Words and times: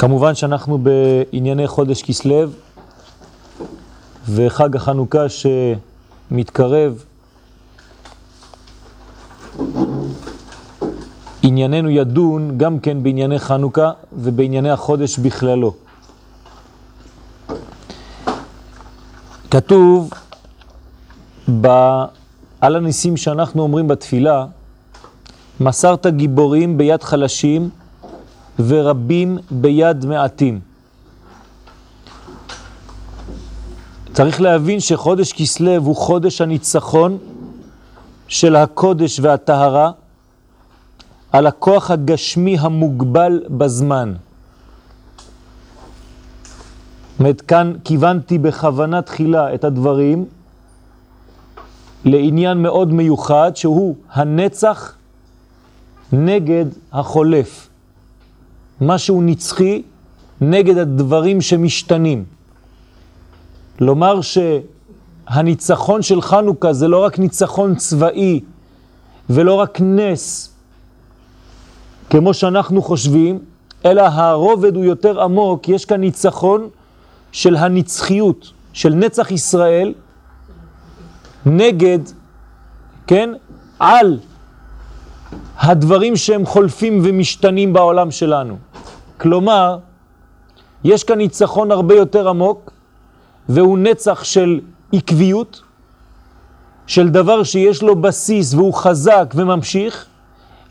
כמובן 0.00 0.34
שאנחנו 0.34 0.78
בענייני 0.78 1.68
חודש 1.68 2.02
כסלו 2.02 2.42
וחג 4.28 4.76
החנוכה 4.76 5.24
שמתקרב. 6.30 7.04
ענייננו 11.42 11.90
ידון 11.90 12.58
גם 12.58 12.78
כן 12.78 13.02
בענייני 13.02 13.38
חנוכה 13.38 13.90
ובענייני 14.12 14.70
החודש 14.70 15.18
בכללו. 15.18 15.74
כתוב 19.50 20.10
ב... 21.60 21.68
על 22.60 22.76
הניסים 22.76 23.16
שאנחנו 23.16 23.62
אומרים 23.62 23.88
בתפילה, 23.88 24.46
מסרת 25.60 26.06
גיבורים 26.06 26.78
ביד 26.78 27.02
חלשים 27.02 27.70
ורבים 28.58 29.38
ביד 29.50 30.06
מעטים. 30.06 30.60
צריך 34.12 34.40
להבין 34.40 34.80
שחודש 34.80 35.32
כסלו 35.32 35.76
הוא 35.76 35.96
חודש 35.96 36.40
הניצחון 36.40 37.18
של 38.28 38.56
הקודש 38.56 39.20
והטהרה 39.20 39.90
על 41.32 41.46
הכוח 41.46 41.90
הגשמי 41.90 42.58
המוגבל 42.58 43.42
בזמן. 43.48 44.14
זאת 47.18 47.40
כאן 47.40 47.72
כיוונתי 47.84 48.38
בכוונה 48.38 49.02
תחילה 49.02 49.54
את 49.54 49.64
הדברים 49.64 50.24
לעניין 52.04 52.62
מאוד 52.62 52.92
מיוחד, 52.92 53.52
שהוא 53.54 53.96
הנצח 54.12 54.94
נגד 56.12 56.64
החולף. 56.92 57.69
משהו 58.80 59.22
נצחי 59.22 59.82
נגד 60.40 60.78
הדברים 60.78 61.40
שמשתנים. 61.40 62.24
לומר 63.80 64.20
שהניצחון 64.20 66.02
של 66.02 66.22
חנוכה 66.22 66.72
זה 66.72 66.88
לא 66.88 67.04
רק 67.04 67.18
ניצחון 67.18 67.74
צבאי 67.74 68.40
ולא 69.30 69.54
רק 69.54 69.78
נס, 69.80 70.52
כמו 72.10 72.34
שאנחנו 72.34 72.82
חושבים, 72.82 73.38
אלא 73.84 74.02
הרובד 74.02 74.76
הוא 74.76 74.84
יותר 74.84 75.22
עמוק, 75.22 75.68
יש 75.68 75.84
כאן 75.84 76.00
ניצחון 76.00 76.68
של 77.32 77.56
הנצחיות, 77.56 78.52
של 78.72 78.94
נצח 78.94 79.30
ישראל, 79.30 79.94
נגד, 81.46 81.98
כן, 83.06 83.30
על 83.78 84.18
הדברים 85.58 86.16
שהם 86.16 86.46
חולפים 86.46 87.00
ומשתנים 87.04 87.72
בעולם 87.72 88.10
שלנו. 88.10 88.56
כלומר, 89.20 89.78
יש 90.84 91.04
כאן 91.04 91.18
ניצחון 91.18 91.70
הרבה 91.70 91.94
יותר 91.94 92.28
עמוק, 92.28 92.70
והוא 93.48 93.78
נצח 93.78 94.24
של 94.24 94.60
עקביות, 94.92 95.62
של 96.86 97.08
דבר 97.08 97.42
שיש 97.42 97.82
לו 97.82 97.96
בסיס 97.96 98.54
והוא 98.54 98.74
חזק 98.74 99.34
וממשיך, 99.36 100.06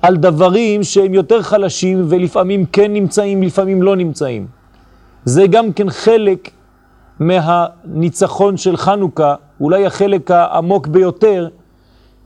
על 0.01 0.17
דברים 0.17 0.83
שהם 0.83 1.13
יותר 1.13 1.41
חלשים 1.41 2.05
ולפעמים 2.09 2.65
כן 2.65 2.93
נמצאים, 2.93 3.43
לפעמים 3.43 3.81
לא 3.81 3.95
נמצאים. 3.95 4.47
זה 5.25 5.47
גם 5.47 5.73
כן 5.73 5.89
חלק 5.89 6.51
מהניצחון 7.19 8.57
של 8.57 8.77
חנוכה, 8.77 9.35
אולי 9.61 9.85
החלק 9.85 10.31
העמוק 10.31 10.87
ביותר, 10.87 11.47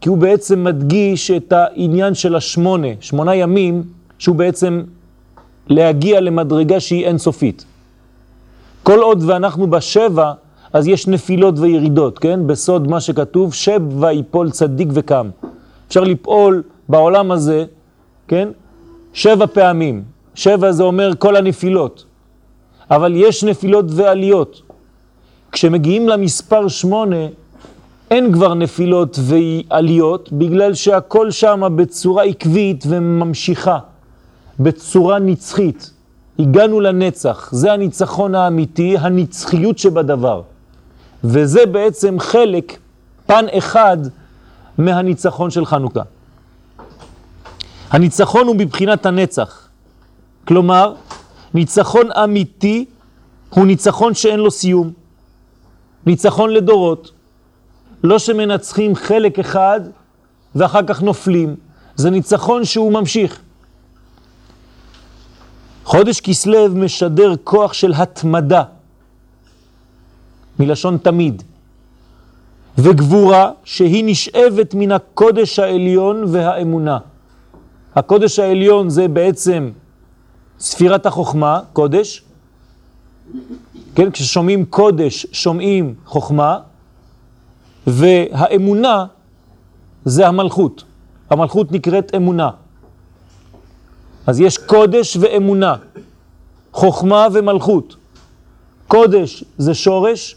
כי 0.02 0.10
הוא 0.10 0.18
בעצם 0.18 0.64
מדגיש 0.64 1.32
את 1.32 1.54
העניין 1.54 2.14
של 2.14 2.36
השמונה, 2.36 2.88
שמונה 3.00 3.36
ימים, 3.36 3.84
שהוא 4.20 4.36
בעצם 4.36 4.84
להגיע 5.68 6.22
למדרגה 6.22 6.80
שהיא 6.80 7.06
אינסופית. 7.06 7.66
כל 8.84 9.00
עוד 9.00 9.24
ואנחנו 9.28 9.68
בשבע, 9.68 10.32
אז 10.74 10.88
יש 10.88 11.08
נפילות 11.08 11.60
וירידות, 11.60 12.20
כן? 12.20 12.48
בסוד 12.48 12.88
מה 12.88 13.02
שכתוב, 13.02 13.54
שב 13.54 13.82
ויפול 14.00 14.52
צדיק 14.52 14.88
וקם. 14.92 15.30
אפשר 15.88 16.02
לפעול 16.02 16.64
בעולם 16.90 17.32
הזה, 17.32 17.66
כן? 18.28 18.50
שבע 19.14 19.46
פעמים. 19.46 20.04
שבע 20.36 20.72
זה 20.72 20.84
אומר 20.84 21.12
כל 21.20 21.36
הנפילות. 21.36 22.06
אבל 22.92 23.14
יש 23.16 23.44
נפילות 23.44 23.86
ועליות. 23.90 24.62
כשמגיעים 25.52 26.10
למספר 26.10 26.68
שמונה, 26.68 27.26
אין 28.12 28.34
כבר 28.34 28.54
נפילות 28.54 29.20
ועליות, 29.22 30.32
בגלל 30.32 30.74
שהכל 30.74 31.32
שם 31.32 31.64
בצורה 31.76 32.24
עקבית 32.24 32.84
וממשיכה, 32.88 33.80
בצורה 34.60 35.20
נצחית. 35.20 35.92
הגענו 36.40 36.80
לנצח, 36.80 37.50
זה 37.54 37.74
הניצחון 37.74 38.36
האמיתי, 38.36 38.98
הנצחיות 38.98 39.78
שבדבר. 39.78 40.42
וזה 41.24 41.66
בעצם 41.66 42.20
חלק, 42.20 42.78
פן 43.26 43.46
אחד, 43.58 43.98
מהניצחון 44.78 45.52
של 45.52 45.66
חנוכה. 45.66 46.02
הניצחון 47.90 48.48
הוא 48.48 48.56
מבחינת 48.56 49.06
הנצח. 49.06 49.68
כלומר, 50.48 50.94
ניצחון 51.54 52.12
אמיתי 52.12 52.86
הוא 53.50 53.66
ניצחון 53.66 54.14
שאין 54.14 54.40
לו 54.40 54.52
סיום. 54.52 54.92
ניצחון 56.06 56.50
לדורות. 56.50 57.12
לא 58.04 58.20
שמנצחים 58.20 58.96
חלק 58.96 59.40
אחד 59.40 59.82
ואחר 60.56 60.84
כך 60.88 61.02
נופלים. 61.02 61.56
זה 61.96 62.10
ניצחון 62.10 62.66
שהוא 62.66 62.92
ממשיך. 62.92 63.40
חודש 65.84 66.22
כסלו 66.22 66.70
משדר 66.76 67.34
כוח 67.44 67.74
של 67.74 67.94
התמדה, 67.96 68.64
מלשון 70.60 70.98
תמיד, 70.98 71.44
וגבורה 72.78 73.52
שהיא 73.64 74.04
נשאבת 74.08 74.74
מן 74.74 74.92
הקודש 74.92 75.60
העליון 75.60 76.24
והאמונה. 76.28 76.98
הקודש 77.96 78.40
העליון 78.40 78.90
זה 78.90 79.08
בעצם 79.08 79.72
ספירת 80.60 81.06
החוכמה, 81.06 81.60
קודש. 81.74 82.24
כן, 83.96 84.12
כששומעים 84.12 84.66
קודש, 84.66 85.26
שומעים 85.32 85.96
חוכמה, 86.06 86.60
והאמונה 87.88 89.06
זה 90.06 90.28
המלכות. 90.28 90.84
המלכות 91.30 91.72
נקראת 91.72 92.16
אמונה. 92.16 92.50
אז 94.28 94.40
יש 94.40 94.58
קודש 94.58 95.18
ואמונה, 95.18 95.76
חוכמה 96.72 97.28
ומלכות. 97.34 97.96
קודש 98.88 99.44
זה 99.58 99.74
שורש, 99.74 100.36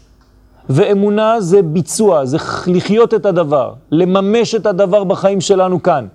ואמונה 0.69 1.41
זה 1.41 1.61
ביצוע, 1.61 2.25
זה 2.25 2.37
לחיות 2.67 3.13
את 3.13 3.25
הדבר, 3.25 3.73
לממש 3.91 4.55
את 4.55 4.65
הדבר 4.65 5.03
בחיים 5.03 5.41
שלנו 5.41 5.83
כאן, 5.83 6.07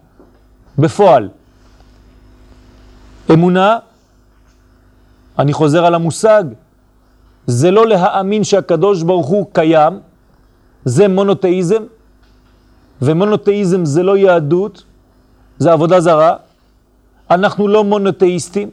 בפועל. 0.78 1.28
אמונה, 3.32 3.78
אני 5.38 5.52
חוזר 5.52 5.86
על 5.86 5.94
המושג, 5.94 6.44
זה 7.46 7.70
לא 7.70 7.86
להאמין 7.86 8.44
שהקדוש 8.44 9.02
ברוך 9.02 9.26
הוא 9.26 9.46
קיים, 9.52 10.00
זה 10.84 11.08
מונותאיזם, 11.08 11.82
ומונותאיזם 13.02 13.84
זה 13.84 14.02
לא 14.02 14.16
יהדות, 14.16 14.82
זה 15.58 15.72
עבודה 15.72 16.00
זרה. 16.00 16.36
אנחנו 17.34 17.68
לא 17.68 17.84
מונותאיסטים. 17.84 18.70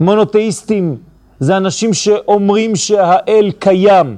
מונותאיסטים 0.00 0.96
זה 1.40 1.56
אנשים 1.56 1.94
שאומרים 1.94 2.76
שהאל 2.76 3.52
קיים, 3.58 4.16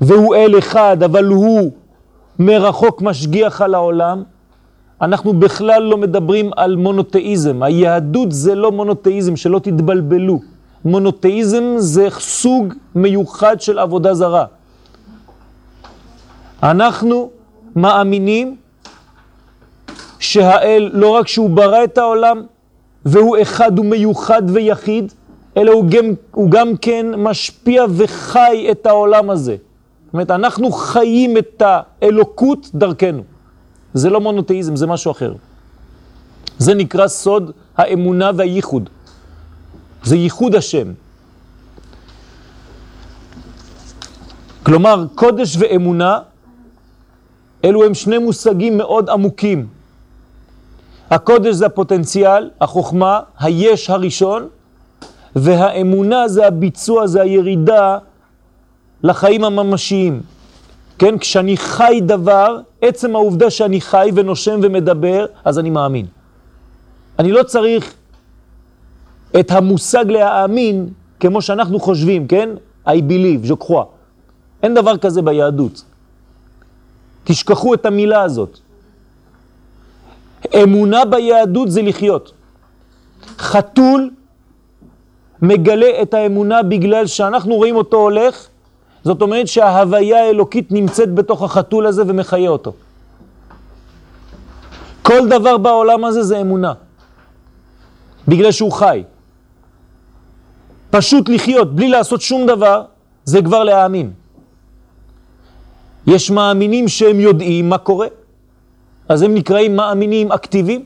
והוא 0.00 0.34
אל 0.34 0.58
אחד, 0.58 1.02
אבל 1.02 1.24
הוא 1.24 1.72
מרחוק 2.38 3.02
משגיח 3.02 3.60
על 3.60 3.74
העולם. 3.74 4.22
אנחנו 5.02 5.32
בכלל 5.32 5.82
לא 5.82 5.96
מדברים 5.96 6.50
על 6.56 6.76
מונותאיזם. 6.76 7.62
היהדות 7.62 8.32
זה 8.32 8.54
לא 8.54 8.72
מונותאיזם, 8.72 9.36
שלא 9.36 9.58
תתבלבלו. 9.58 10.40
מונותאיזם 10.84 11.64
זה 11.78 12.08
סוג 12.18 12.74
מיוחד 12.94 13.60
של 13.60 13.78
עבודה 13.78 14.14
זרה. 14.14 14.44
אנחנו 16.62 17.30
מאמינים 17.76 18.56
שהאל, 20.20 20.90
לא 20.92 21.08
רק 21.08 21.28
שהוא 21.28 21.50
ברא 21.50 21.84
את 21.84 21.98
העולם, 21.98 22.42
והוא 23.04 23.36
אחד 23.42 23.78
ומיוחד 23.78 24.42
ויחיד, 24.46 25.12
אלא 25.56 25.72
הוא 25.72 25.84
גם, 25.88 26.14
הוא 26.30 26.50
גם 26.50 26.76
כן 26.76 27.06
משפיע 27.16 27.84
וחי 27.90 28.68
את 28.70 28.86
העולם 28.86 29.30
הזה. 29.30 29.56
זאת 30.06 30.12
אומרת, 30.12 30.30
אנחנו 30.30 30.72
חיים 30.72 31.36
את 31.36 31.62
האלוקות 31.66 32.70
דרכנו. 32.74 33.22
זה 33.94 34.10
לא 34.10 34.20
מונותאיזם, 34.20 34.76
זה 34.76 34.86
משהו 34.86 35.10
אחר. 35.10 35.34
זה 36.58 36.74
נקרא 36.74 37.08
סוד 37.08 37.50
האמונה 37.76 38.30
והייחוד. 38.36 38.90
זה 40.02 40.16
ייחוד 40.16 40.54
השם. 40.54 40.92
כלומר, 44.62 45.04
קודש 45.14 45.56
ואמונה 45.58 46.18
אלו 47.64 47.84
הם 47.84 47.94
שני 47.94 48.18
מושגים 48.18 48.78
מאוד 48.78 49.10
עמוקים. 49.10 49.79
הקודש 51.10 51.54
זה 51.54 51.66
הפוטנציאל, 51.66 52.50
החוכמה, 52.60 53.20
היש 53.40 53.90
הראשון, 53.90 54.48
והאמונה 55.36 56.28
זה 56.28 56.46
הביצוע, 56.46 57.06
זה 57.06 57.22
הירידה 57.22 57.98
לחיים 59.02 59.44
הממשיים. 59.44 60.22
כן, 60.98 61.18
כשאני 61.18 61.56
חי 61.56 62.00
דבר, 62.02 62.60
עצם 62.80 63.14
העובדה 63.14 63.50
שאני 63.50 63.80
חי 63.80 64.10
ונושם 64.14 64.60
ומדבר, 64.62 65.26
אז 65.44 65.58
אני 65.58 65.70
מאמין. 65.70 66.06
אני 67.18 67.32
לא 67.32 67.42
צריך 67.42 67.94
את 69.40 69.50
המושג 69.50 70.04
להאמין 70.08 70.88
כמו 71.20 71.42
שאנחנו 71.42 71.80
חושבים, 71.80 72.26
כן? 72.26 72.48
I 72.86 72.90
believe, 72.90 73.62
crois. 73.62 73.86
אין 74.62 74.74
דבר 74.74 74.96
כזה 74.96 75.22
ביהדות. 75.22 75.84
תשכחו 77.24 77.74
את 77.74 77.86
המילה 77.86 78.22
הזאת. 78.22 78.58
אמונה 80.62 81.04
ביהדות 81.04 81.70
זה 81.70 81.82
לחיות. 81.82 82.32
חתול 83.38 84.10
מגלה 85.42 86.02
את 86.02 86.14
האמונה 86.14 86.62
בגלל 86.62 87.06
שאנחנו 87.06 87.54
רואים 87.54 87.76
אותו 87.76 87.96
הולך, 87.96 88.46
זאת 89.04 89.22
אומרת 89.22 89.48
שההוויה 89.48 90.24
האלוקית 90.24 90.72
נמצאת 90.72 91.14
בתוך 91.14 91.42
החתול 91.42 91.86
הזה 91.86 92.02
ומחיה 92.06 92.50
אותו. 92.50 92.72
כל 95.02 95.28
דבר 95.28 95.58
בעולם 95.58 96.04
הזה 96.04 96.22
זה 96.22 96.40
אמונה, 96.40 96.72
בגלל 98.28 98.52
שהוא 98.52 98.72
חי. 98.72 99.02
פשוט 100.90 101.28
לחיות 101.28 101.74
בלי 101.74 101.88
לעשות 101.88 102.20
שום 102.20 102.46
דבר, 102.46 102.84
זה 103.24 103.42
כבר 103.42 103.64
להאמין. 103.64 104.12
יש 106.06 106.30
מאמינים 106.30 106.88
שהם 106.88 107.20
יודעים 107.20 107.68
מה 107.68 107.78
קורה, 107.78 108.06
אז 109.10 109.22
הם 109.22 109.34
נקראים 109.34 109.76
מאמינים 109.76 110.32
אקטיביים, 110.32 110.84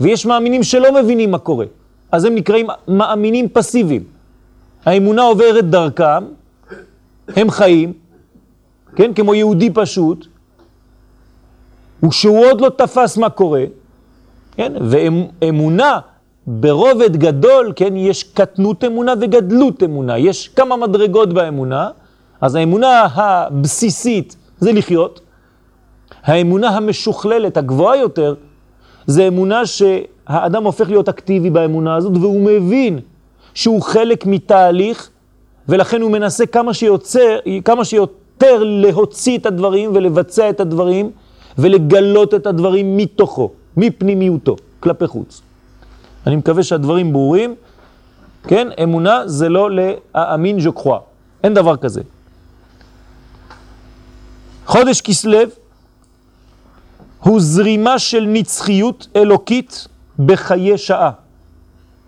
ויש 0.00 0.26
מאמינים 0.26 0.62
שלא 0.62 1.02
מבינים 1.02 1.30
מה 1.30 1.38
קורה, 1.38 1.66
אז 2.12 2.24
הם 2.24 2.34
נקראים 2.34 2.66
מאמינים 2.88 3.48
פסיביים. 3.48 4.04
האמונה 4.84 5.22
עוברת 5.22 5.70
דרכם, 5.70 6.24
הם 7.28 7.50
חיים, 7.50 7.92
כן, 8.96 9.14
כמו 9.14 9.34
יהודי 9.34 9.70
פשוט, 9.70 10.26
ושהוא 12.02 12.46
עוד 12.46 12.60
לא 12.60 12.68
תפס 12.68 13.16
מה 13.16 13.30
קורה, 13.30 13.64
כן, 14.56 14.72
ואמונה 14.80 15.98
ברובד 16.46 17.16
גדול, 17.16 17.72
כן, 17.76 17.96
יש 17.96 18.22
קטנות 18.22 18.84
אמונה 18.84 19.14
וגדלות 19.20 19.82
אמונה, 19.82 20.18
יש 20.18 20.48
כמה 20.48 20.76
מדרגות 20.76 21.32
באמונה, 21.32 21.90
אז 22.40 22.54
האמונה 22.54 23.06
הבסיסית 23.14 24.36
זה 24.60 24.72
לחיות, 24.72 25.20
האמונה 26.24 26.68
המשוכללת, 26.68 27.56
הגבוהה 27.56 27.96
יותר, 27.96 28.34
זה 29.06 29.28
אמונה 29.28 29.66
שהאדם 29.66 30.64
הופך 30.64 30.88
להיות 30.88 31.08
אקטיבי 31.08 31.50
באמונה 31.50 31.96
הזאת, 31.96 32.12
והוא 32.20 32.40
מבין 32.40 32.98
שהוא 33.54 33.82
חלק 33.82 34.26
מתהליך, 34.26 35.10
ולכן 35.68 36.02
הוא 36.02 36.10
מנסה 36.10 36.46
כמה 36.46 36.74
שיוצר, 36.74 37.38
כמה 37.64 37.84
שיותר 37.84 38.62
להוציא 38.62 39.38
את 39.38 39.46
הדברים 39.46 39.90
ולבצע 39.94 40.50
את 40.50 40.60
הדברים, 40.60 41.10
ולגלות 41.58 42.34
את 42.34 42.46
הדברים 42.46 42.96
מתוכו, 42.96 43.50
מפנימיותו, 43.76 44.56
כלפי 44.80 45.06
חוץ. 45.06 45.42
אני 46.26 46.36
מקווה 46.36 46.62
שהדברים 46.62 47.12
ברורים. 47.12 47.54
כן, 48.48 48.68
אמונה 48.82 49.22
זה 49.26 49.48
לא 49.48 49.70
להאמין 49.70 50.60
ז'ו 50.60 50.72
קרואה. 50.72 50.98
אין 51.44 51.54
דבר 51.54 51.76
כזה. 51.76 52.02
חודש 54.66 55.00
כסלו 55.00 55.38
הוא 57.24 57.40
זרימה 57.40 57.98
של 57.98 58.26
נצחיות 58.28 59.06
אלוקית 59.16 59.88
בחיי 60.18 60.78
שעה. 60.78 61.10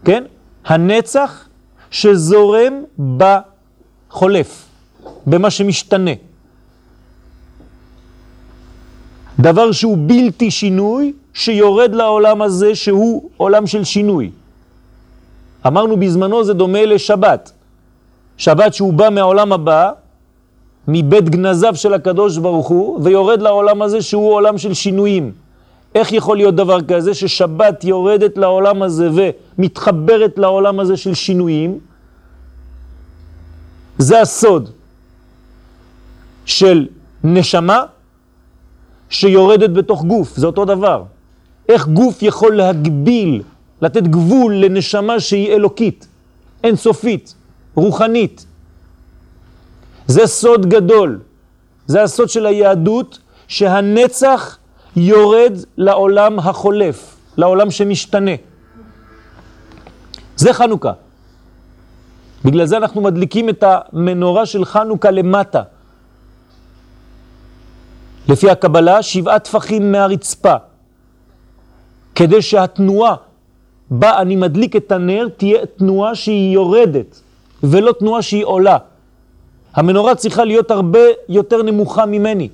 כן? 0.04 0.24
הנצח 0.64 1.48
שזורם 1.90 2.72
בחולף, 3.16 4.64
במה 5.26 5.50
שמשתנה. 5.50 6.10
דבר 9.40 9.72
שהוא 9.72 9.98
בלתי 10.00 10.50
שינוי, 10.50 11.12
שיורד 11.34 11.94
לעולם 11.94 12.42
הזה 12.42 12.74
שהוא 12.74 13.30
עולם 13.36 13.66
של 13.66 13.84
שינוי. 13.84 14.30
אמרנו 15.66 15.96
בזמנו 15.96 16.44
זה 16.44 16.54
דומה 16.54 16.84
לשבת. 16.86 17.52
שבת 18.36 18.74
שהוא 18.74 18.92
בא 18.92 19.10
מהעולם 19.10 19.52
הבא, 19.52 19.92
מבית 20.88 21.28
גנזיו 21.28 21.76
של 21.76 21.94
הקדוש 21.94 22.38
ברוך 22.38 22.68
הוא, 22.68 23.00
ויורד 23.02 23.42
לעולם 23.42 23.82
הזה 23.82 24.02
שהוא 24.02 24.32
עולם 24.34 24.58
של 24.58 24.74
שינויים. 24.74 25.32
איך 25.94 26.12
יכול 26.12 26.36
להיות 26.36 26.54
דבר 26.54 26.82
כזה 26.82 27.14
ששבת 27.14 27.84
יורדת 27.84 28.38
לעולם 28.38 28.82
הזה 28.82 29.08
ומתחברת 29.58 30.38
לעולם 30.38 30.80
הזה 30.80 30.96
של 30.96 31.14
שינויים? 31.14 31.78
זה 33.98 34.20
הסוד 34.20 34.70
של 36.44 36.86
נשמה 37.24 37.82
שיורדת 39.10 39.70
בתוך 39.70 40.04
גוף, 40.04 40.36
זה 40.36 40.46
אותו 40.46 40.64
דבר. 40.64 41.02
איך 41.68 41.88
גוף 41.88 42.22
יכול 42.22 42.56
להגביל, 42.56 43.42
לתת 43.82 44.02
גבול 44.02 44.54
לנשמה 44.54 45.20
שהיא 45.20 45.52
אלוקית, 45.52 46.06
אינסופית, 46.64 47.34
רוחנית? 47.74 48.46
זה 50.06 50.26
סוד 50.26 50.66
גדול. 50.66 51.20
זה 51.86 52.02
הסוד 52.02 52.28
של 52.28 52.46
היהדות, 52.46 53.18
שהנצח 53.48 54.58
יורד 54.96 55.52
לעולם 55.76 56.38
החולף, 56.38 57.16
לעולם 57.36 57.70
שמשתנה. 57.70 58.30
זה 60.36 60.52
חנוכה. 60.52 60.92
בגלל 62.44 62.66
זה 62.66 62.76
אנחנו 62.76 63.00
מדליקים 63.00 63.48
את 63.48 63.64
המנורה 63.66 64.46
של 64.46 64.64
חנוכה 64.64 65.10
למטה. 65.10 65.62
לפי 68.28 68.50
הקבלה, 68.50 69.02
שבעה 69.02 69.38
טפחים 69.38 69.92
מהרצפה. 69.92 70.54
כדי 72.14 72.42
שהתנועה 72.42 73.14
בה 73.90 74.18
אני 74.18 74.36
מדליק 74.36 74.76
את 74.76 74.92
הנר 74.92 75.28
תהיה 75.36 75.66
תנועה 75.66 76.14
שהיא 76.14 76.54
יורדת, 76.54 77.20
ולא 77.62 77.92
תנועה 77.92 78.22
שהיא 78.22 78.44
עולה. 78.44 78.78
המנורה 79.76 80.14
צריכה 80.14 80.44
להיות 80.44 80.70
הרבה 80.70 81.00
יותר 81.28 81.62
נמוכה 81.62 82.06
ממני. 82.06 82.48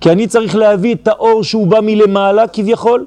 כי 0.00 0.12
אני 0.12 0.26
צריך 0.26 0.56
להביא 0.56 0.94
את 0.94 1.08
האור 1.08 1.44
שהוא 1.44 1.66
בא 1.66 1.78
מלמעלה 1.82 2.48
כביכול, 2.48 3.06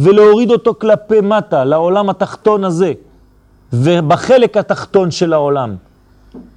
ולהוריד 0.00 0.50
אותו 0.50 0.74
כלפי 0.74 1.20
מטה, 1.20 1.64
לעולם 1.64 2.10
התחתון 2.10 2.64
הזה, 2.64 2.92
ובחלק 3.72 4.56
התחתון 4.56 5.10
של 5.10 5.32
העולם. 5.32 5.76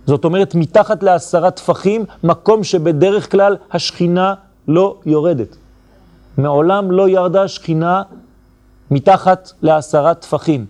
זאת 0.06 0.26
אומרת, 0.26 0.56
מתחת 0.56 1.04
לעשרה 1.04 1.52
טפחים, 1.52 2.06
מקום 2.24 2.64
שבדרך 2.64 3.32
כלל 3.32 3.56
השכינה 3.72 4.34
לא 4.68 4.98
יורדת. 5.06 5.56
מעולם 6.38 6.92
לא 6.92 7.10
ירדה 7.10 7.48
שכינה 7.48 8.04
מתחת 8.92 9.52
לעשרה 9.62 10.14
טפחים. 10.14 10.66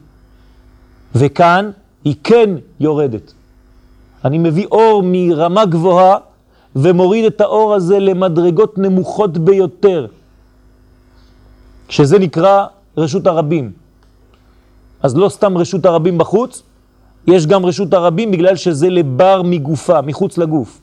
וכאן 1.16 1.72
היא 2.04 2.16
כן 2.24 2.50
יורדת. 2.80 3.34
אני 4.26 4.38
מביא 4.38 4.66
אור 4.72 5.02
מרמה 5.06 5.66
גבוהה 5.66 6.18
ומוריד 6.76 7.26
את 7.26 7.42
האור 7.42 7.74
הזה 7.76 8.00
למדרגות 8.00 8.78
נמוכות 8.78 9.38
ביותר, 9.38 10.08
שזה 11.90 12.20
נקרא 12.20 12.66
רשות 12.98 13.28
הרבים. 13.28 13.72
אז 15.04 15.18
לא 15.18 15.30
סתם 15.30 15.58
רשות 15.58 15.86
הרבים 15.86 16.18
בחוץ, 16.18 16.64
יש 17.28 17.48
גם 17.48 17.66
רשות 17.66 17.94
הרבים 17.94 18.32
בגלל 18.32 18.56
שזה 18.56 18.90
לבר 18.90 19.42
מגופה, 19.46 20.02
מחוץ 20.02 20.38
לגוף. 20.38 20.82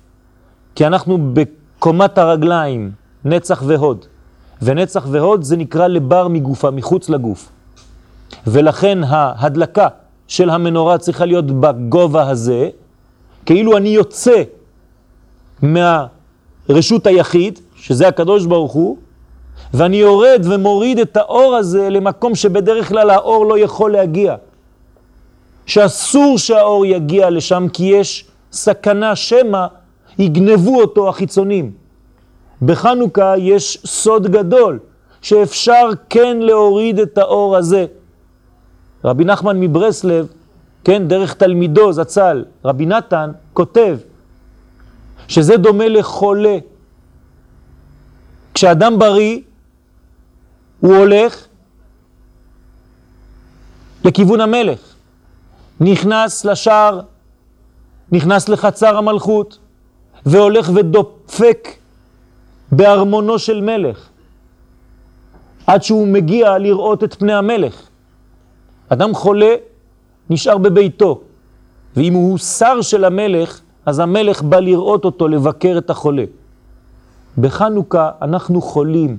כי 0.75 0.87
אנחנו 0.87 1.19
בקומת 1.33 2.19
הרגליים, 2.19 2.91
נצח 3.25 3.63
והוד. 3.67 4.05
ונצח 4.63 5.07
והוד 5.11 5.43
זה 5.43 5.57
נקרא 5.57 5.87
לבר 5.87 6.29
מגופה, 6.29 6.71
מחוץ 6.71 7.09
לגוף. 7.09 7.49
ולכן 8.47 8.99
ההדלקה 9.07 9.89
של 10.29 10.51
המנורה 10.51 10.99
צריכה 10.99 11.25
להיות 11.25 11.47
בגובה 11.47 12.29
הזה, 12.29 12.69
כאילו 13.47 13.77
אני 13.77 13.89
יוצא 13.89 14.43
מהרשות 15.63 17.07
היחיד, 17.07 17.59
שזה 17.77 18.09
הקדוש 18.09 18.47
ברוך 18.47 18.73
הוא, 18.73 18.97
ואני 19.75 19.97
יורד 19.97 20.43
ומוריד 20.45 20.99
את 20.99 21.17
האור 21.17 21.57
הזה 21.57 21.91
למקום 21.91 22.35
שבדרך 22.35 22.89
כלל 22.89 23.11
האור 23.11 23.47
לא 23.47 23.59
יכול 23.59 23.93
להגיע. 23.93 24.35
שאסור 25.67 26.39
שהאור 26.39 26.87
יגיע 26.87 27.31
לשם 27.31 27.67
כי 27.73 27.85
יש 27.85 28.25
סכנה 28.53 29.17
שמא 29.17 29.67
יגנבו 30.19 30.81
אותו 30.81 31.09
החיצונים. 31.09 31.73
בחנוכה 32.63 33.35
יש 33.39 33.79
סוד 33.87 34.27
גדול 34.27 34.79
שאפשר 35.23 35.89
כן 36.11 36.37
להוריד 36.41 36.99
את 36.99 37.19
האור 37.19 37.57
הזה. 37.57 37.87
רבי 39.05 39.25
נחמן 39.25 39.61
מברסלב 39.61 40.27
כן, 40.85 41.09
דרך 41.09 41.35
תלמידו 41.35 41.93
זצ"ל, 41.93 42.45
רבי 42.65 42.87
נתן, 42.87 43.31
כותב 43.53 43.99
שזה 45.29 45.57
דומה 45.57 45.89
לחולה. 45.89 46.57
כשאדם 48.55 48.99
בריא, 48.99 49.41
הוא 50.81 50.97
הולך 50.97 51.47
לכיוון 54.05 54.41
המלך. 54.41 54.95
נכנס 55.81 56.45
לשער, 56.45 57.01
נכנס 58.13 58.49
לחצר 58.49 58.97
המלכות, 58.97 59.59
והולך 60.27 60.71
ודופק 60.75 61.69
בארמונו 62.73 63.39
של 63.39 63.61
מלך, 63.61 64.09
עד 65.67 65.83
שהוא 65.83 66.07
מגיע 66.07 66.59
לראות 66.59 67.05
את 67.05 67.15
פני 67.15 67.35
המלך. 67.35 67.83
אדם 68.89 69.15
חולה 69.15 69.55
נשאר 70.31 70.59
בביתו, 70.59 71.21
ואם 71.97 72.15
הוא 72.15 72.39
שר 72.39 72.81
של 72.81 73.05
המלך, 73.05 73.61
אז 73.87 73.99
המלך 73.99 74.43
בא 74.43 74.59
לראות 74.59 75.05
אותו, 75.05 75.29
לבקר 75.29 75.75
את 75.79 75.91
החולה. 75.91 76.25
בחנוכה 77.39 78.11
אנחנו 78.23 78.63
חולים. 78.63 79.17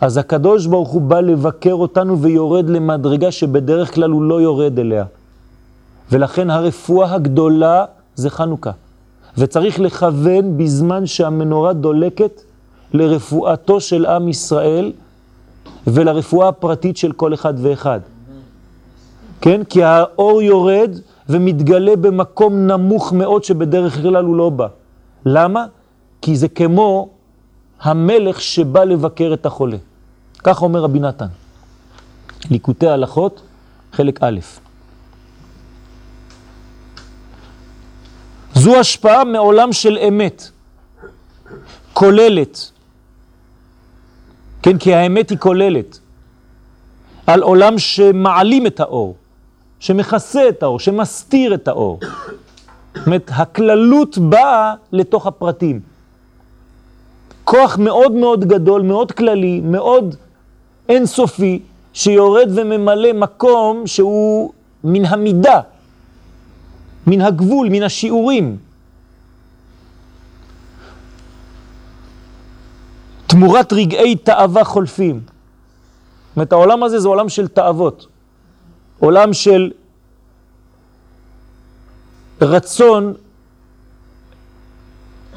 אז 0.00 0.16
הקדוש 0.16 0.66
ברוך 0.66 0.88
הוא 0.88 1.02
בא 1.02 1.20
לבקר 1.20 1.72
אותנו 1.72 2.18
ויורד 2.18 2.68
למדרגה 2.68 3.32
שבדרך 3.32 3.94
כלל 3.94 4.10
הוא 4.10 4.22
לא 4.22 4.40
יורד 4.40 4.78
אליה. 4.78 5.04
ולכן 6.12 6.50
הרפואה 6.50 7.14
הגדולה 7.14 7.84
זה 8.14 8.30
חנוכה. 8.30 8.70
וצריך 9.38 9.80
לכוון 9.80 10.58
בזמן 10.58 11.06
שהמנורה 11.06 11.72
דולקת 11.72 12.40
לרפואתו 12.92 13.80
של 13.80 14.06
עם 14.06 14.28
ישראל 14.28 14.92
ולרפואה 15.86 16.48
הפרטית 16.48 16.96
של 16.96 17.12
כל 17.12 17.34
אחד 17.34 17.54
ואחד. 17.56 18.00
כן? 19.44 19.64
כי 19.64 19.82
האור 19.82 20.42
יורד 20.42 20.90
ומתגלה 21.28 21.96
במקום 21.96 22.66
נמוך 22.66 23.12
מאוד 23.12 23.44
שבדרך 23.44 23.94
כלל 24.02 24.24
הוא 24.24 24.36
לא 24.36 24.50
בא. 24.50 24.66
למה? 25.26 25.66
כי 26.22 26.36
זה 26.36 26.48
כמו 26.48 27.08
המלך 27.80 28.40
שבא 28.40 28.84
לבקר 28.84 29.30
את 29.34 29.46
החולה. 29.46 29.76
כך 30.44 30.62
אומר 30.62 30.80
רבי 30.80 31.00
נתן. 31.00 31.26
ליקוטי 32.50 32.88
הלכות, 32.88 33.42
חלק 33.92 34.22
א'. 34.22 34.38
זו 38.54 38.76
השפעה 38.76 39.24
מעולם 39.24 39.72
של 39.72 39.98
אמת, 40.08 40.50
כוללת. 41.92 42.70
כן, 44.62 44.78
כי 44.78 44.94
האמת 44.94 45.30
היא 45.30 45.38
כוללת. 45.38 45.98
על 47.26 47.42
עולם 47.42 47.78
שמעלים 47.78 48.66
את 48.66 48.80
האור, 48.80 49.16
שמכסה 49.84 50.48
את 50.48 50.62
האור, 50.62 50.80
שמסתיר 50.80 51.54
את 51.54 51.68
האור. 51.68 52.00
זאת 52.94 53.06
אומרת, 53.06 53.30
הכללות 53.34 54.18
באה 54.18 54.74
לתוך 54.92 55.26
הפרטים. 55.26 55.80
כוח 57.44 57.78
מאוד 57.78 58.12
מאוד 58.12 58.44
גדול, 58.44 58.82
מאוד 58.82 59.12
כללי, 59.12 59.60
מאוד 59.60 60.16
אינסופי, 60.88 61.62
שיורד 61.92 62.48
וממלא 62.54 63.12
מקום 63.12 63.86
שהוא 63.86 64.52
מן 64.84 65.04
המידה, 65.04 65.60
מן 67.06 67.20
הגבול, 67.20 67.68
מן 67.70 67.82
השיעורים. 67.82 68.56
תמורת 73.26 73.72
רגעי 73.72 74.16
תאווה 74.16 74.64
חולפים. 74.64 75.20
זאת 75.20 76.36
אומרת, 76.36 76.52
העולם 76.52 76.82
הזה 76.82 77.00
זה 77.00 77.08
עולם 77.08 77.28
של 77.28 77.48
תאוות. 77.48 78.13
עולם 78.98 79.32
של 79.32 79.70
רצון 82.40 83.14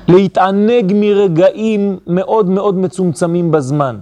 להתענג 0.08 0.94
מרגעים 0.96 2.00
מאוד 2.08 2.50
מאוד 2.50 2.76
מצומצמים 2.76 3.52
בזמן. 3.52 4.00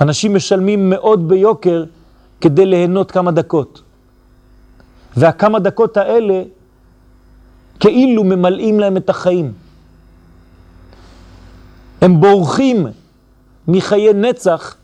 אנשים 0.00 0.34
משלמים 0.34 0.90
מאוד 0.90 1.28
ביוקר 1.28 1.84
כדי 2.40 2.66
ליהנות 2.66 3.10
כמה 3.10 3.30
דקות. 3.30 3.82
והכמה 5.16 5.58
דקות 5.58 5.96
האלה 5.96 6.42
כאילו 7.80 8.24
ממלאים 8.24 8.80
להם 8.80 8.96
את 8.96 9.10
החיים. 9.10 9.52
הם 12.00 12.20
בורחים 12.20 12.86
מחיי 13.68 14.12
נצח 14.12 14.76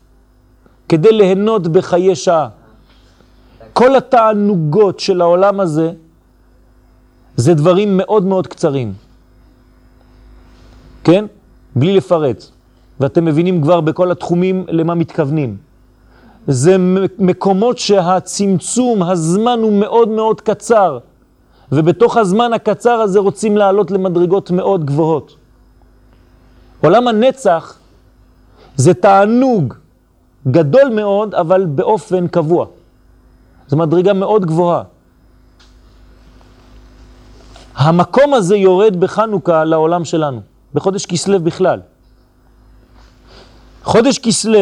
כדי 0.89 1.11
ליהנות 1.11 1.67
בחיי 1.67 2.15
שעה. 2.15 2.49
כל 3.75 3.95
התענוגות 3.95 4.99
של 4.99 5.21
העולם 5.21 5.59
הזה 5.59 5.91
זה 7.35 7.53
דברים 7.53 7.97
מאוד 7.97 8.25
מאוד 8.25 8.47
קצרים. 8.47 8.93
כן? 11.03 11.25
בלי 11.75 11.93
לפרט. 11.93 12.45
ואתם 12.99 13.25
מבינים 13.25 13.61
כבר 13.61 13.81
בכל 13.81 14.11
התחומים 14.11 14.65
למה 14.67 14.95
מתכוונים. 14.95 15.57
זה 16.47 16.75
מקומות 17.19 17.77
שהצמצום, 17.77 19.03
הזמן 19.03 19.59
הוא 19.61 19.73
מאוד 19.73 20.09
מאוד 20.09 20.41
קצר, 20.41 20.99
ובתוך 21.71 22.17
הזמן 22.17 22.53
הקצר 22.53 23.01
הזה 23.03 23.19
רוצים 23.19 23.57
לעלות 23.57 23.91
למדרגות 23.91 24.51
מאוד 24.51 24.85
גבוהות. 24.85 25.35
עולם 26.81 27.07
הנצח 27.07 27.77
זה 28.75 28.93
תענוג 28.93 29.73
גדול 30.47 30.89
מאוד, 30.89 31.35
אבל 31.35 31.65
באופן 31.65 32.27
קבוע. 32.27 32.65
זו 33.67 33.77
מדרגה 33.77 34.13
מאוד 34.13 34.45
גבוהה. 34.45 34.83
המקום 37.75 38.33
הזה 38.33 38.55
יורד 38.55 38.99
בחנוכה 38.99 39.63
לעולם 39.63 40.05
שלנו, 40.05 40.41
בחודש 40.73 41.05
כסלו 41.05 41.39
בכלל. 41.39 41.79
חודש 43.83 44.19
כסלו 44.19 44.59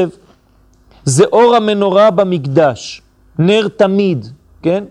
זה 1.05 1.23
אור 1.23 1.55
המנורה 1.55 2.11
במקדש, 2.11 3.01
נר 3.39 3.67
תמיד, 3.67 4.27
כן? 4.61 4.83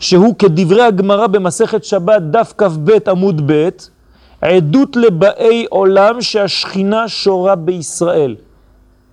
שהוא 0.00 0.34
כדברי 0.38 0.82
הגמרא 0.82 1.26
במסכת 1.26 1.84
שבת 1.84 2.22
דף 2.22 2.52
כ"ב 2.58 2.90
עמוד 3.08 3.42
ב', 3.46 3.68
עדות 4.40 4.96
לבאי 4.96 5.66
עולם 5.70 6.22
שהשכינה 6.22 7.08
שורה 7.08 7.54
בישראל. 7.54 8.36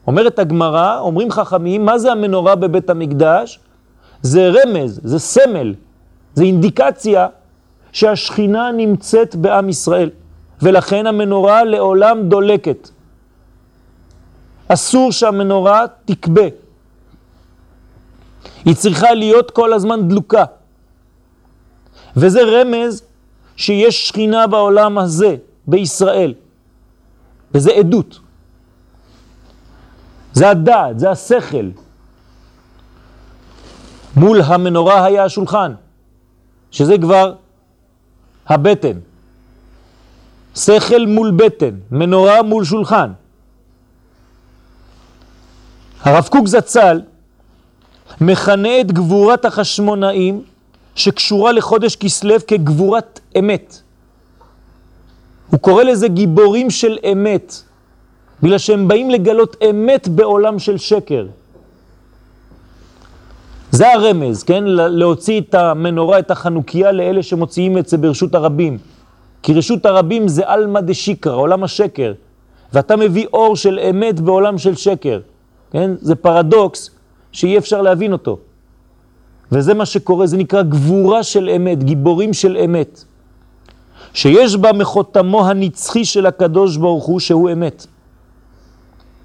אומרת 0.07 0.39
הגמרא, 0.39 1.00
אומרים 1.00 1.31
חכמים, 1.31 1.85
מה 1.85 1.97
זה 1.97 2.12
המנורה 2.12 2.55
בבית 2.55 2.89
המקדש? 2.89 3.59
זה 4.23 4.49
רמז, 4.49 4.99
זה 5.03 5.19
סמל, 5.19 5.73
זה 6.33 6.43
אינדיקציה 6.43 7.27
שהשכינה 7.91 8.71
נמצאת 8.71 9.35
בעם 9.35 9.69
ישראל, 9.69 10.09
ולכן 10.61 11.07
המנורה 11.07 11.63
לעולם 11.63 12.29
דולקת. 12.29 12.89
אסור 14.67 15.11
שהמנורה 15.11 15.85
תקבה. 16.05 16.47
היא 18.65 18.75
צריכה 18.75 19.11
להיות 19.13 19.51
כל 19.51 19.73
הזמן 19.73 20.07
דלוקה. 20.07 20.45
וזה 22.15 22.41
רמז 22.43 23.03
שיש 23.55 24.07
שכינה 24.07 24.47
בעולם 24.47 24.97
הזה, 24.97 25.35
בישראל. 25.67 26.33
וזה 27.53 27.71
עדות. 27.71 28.19
זה 30.33 30.49
הדעת, 30.49 30.99
זה 30.99 31.11
השכל. 31.11 31.69
מול 34.15 34.41
המנורה 34.41 35.05
היה 35.05 35.24
השולחן, 35.24 35.74
שזה 36.72 36.98
כבר 36.98 37.34
הבטן. 38.48 38.98
שכל 40.55 41.05
מול 41.05 41.32
בטן, 41.32 41.75
מנורה 41.91 42.41
מול 42.41 42.65
שולחן. 42.65 43.12
הרב 46.01 46.27
קוק 46.32 46.48
זצ"ל 46.48 47.01
מכנה 48.22 48.82
את 48.82 48.91
גבורת 48.91 49.46
החשמונאים 49.46 50.43
שקשורה 50.96 51.51
לחודש 51.51 51.96
כסלו 51.96 52.36
כגבורת 52.48 53.20
אמת. 53.39 53.82
הוא 55.50 55.60
קורא 55.60 55.84
לזה 55.84 56.08
גיבורים 56.08 56.70
של 56.70 56.98
אמת, 57.12 57.53
בגלל 58.43 58.58
שהם 58.58 58.88
באים 58.88 59.10
לגלות 59.10 59.55
אמת 59.70 60.08
בעולם 60.08 60.60
של 60.60 60.77
שקר. 60.77 61.25
זה 63.73 63.93
הרמז, 63.93 64.43
כן? 64.43 64.63
להוציא 64.67 65.41
את 65.41 65.55
המנורה, 65.55 66.19
את 66.19 66.31
החנוכיה 66.31 66.91
לאלה 66.91 67.23
שמוציאים 67.23 67.77
את 67.77 67.87
זה 67.87 67.97
ברשות 67.97 68.35
הרבים. 68.35 68.77
כי 69.43 69.53
רשות 69.53 69.85
הרבים 69.85 70.27
זה 70.27 70.47
אלמא 70.47 70.81
דשיקרא, 70.81 71.35
עולם 71.35 71.63
השקר. 71.63 72.13
ואתה 72.73 72.95
מביא 72.95 73.25
אור 73.33 73.55
של 73.55 73.79
אמת 73.89 74.19
בעולם 74.19 74.57
של 74.57 74.75
שקר. 74.75 75.19
כן? 75.71 75.91
זה 76.01 76.15
פרדוקס 76.15 76.89
שאי 77.31 77.57
אפשר 77.57 77.81
להבין 77.81 78.13
אותו. 78.13 78.37
וזה 79.51 79.73
מה 79.73 79.85
שקורה, 79.85 80.27
זה 80.27 80.37
נקרא 80.37 80.61
גבורה 80.61 81.23
של 81.23 81.49
אמת, 81.49 81.83
גיבורים 81.83 82.33
של 82.33 82.57
אמת. 82.57 83.03
שיש 84.13 84.55
בה 84.55 84.73
מחותמו 84.73 85.47
הנצחי 85.47 86.05
של 86.05 86.25
הקדוש 86.25 86.77
ברוך 86.77 87.05
הוא 87.05 87.19
שהוא 87.19 87.51
אמת. 87.51 87.85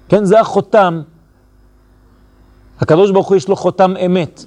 כן, 0.09 0.25
זה 0.25 0.39
החותם. 0.39 1.01
הקדוש 2.79 3.11
ברוך 3.11 3.27
הוא 3.27 3.37
יש 3.37 3.47
לו 3.47 3.55
חותם 3.55 3.93
אמת. 4.05 4.45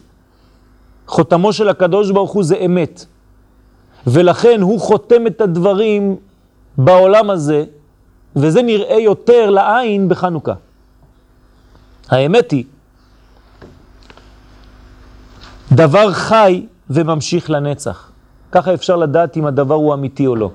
חותמו 1.07 1.53
של 1.53 1.69
הקדוש 1.69 2.11
ברוך 2.11 2.33
הוא 2.33 2.45
זה 2.45 2.57
אמת. 2.57 3.05
ולכן 4.07 4.61
הוא 4.61 4.81
חותם 4.81 5.27
את 5.27 5.41
הדברים 5.41 6.17
בעולם 6.79 7.31
הזה, 7.31 7.65
וזה 8.37 8.62
נראה 8.62 8.99
יותר 9.01 9.51
לעין 9.51 10.09
בחנוכה. 10.09 10.55
האמת 12.09 12.51
היא 12.51 12.65
דבר 15.73 16.12
חי 16.12 16.67
וממשיך 16.91 17.51
לנצח. 17.51 18.11
ככה 18.53 18.75
אפשר 18.75 18.97
לדעת 18.97 19.37
אם 19.37 19.47
הדבר 19.47 19.75
הוא 19.75 19.95
אמיתי 19.95 20.27
או 20.27 20.37
לא. 20.37 20.51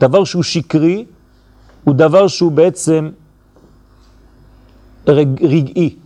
דבר 0.00 0.24
שהוא 0.24 0.42
שקרי 0.42 1.04
הוא 1.84 1.94
דבר 1.94 2.28
שהוא 2.28 2.52
בעצם 2.52 3.10
רג, 5.08 5.44
רגעי, 5.44 5.96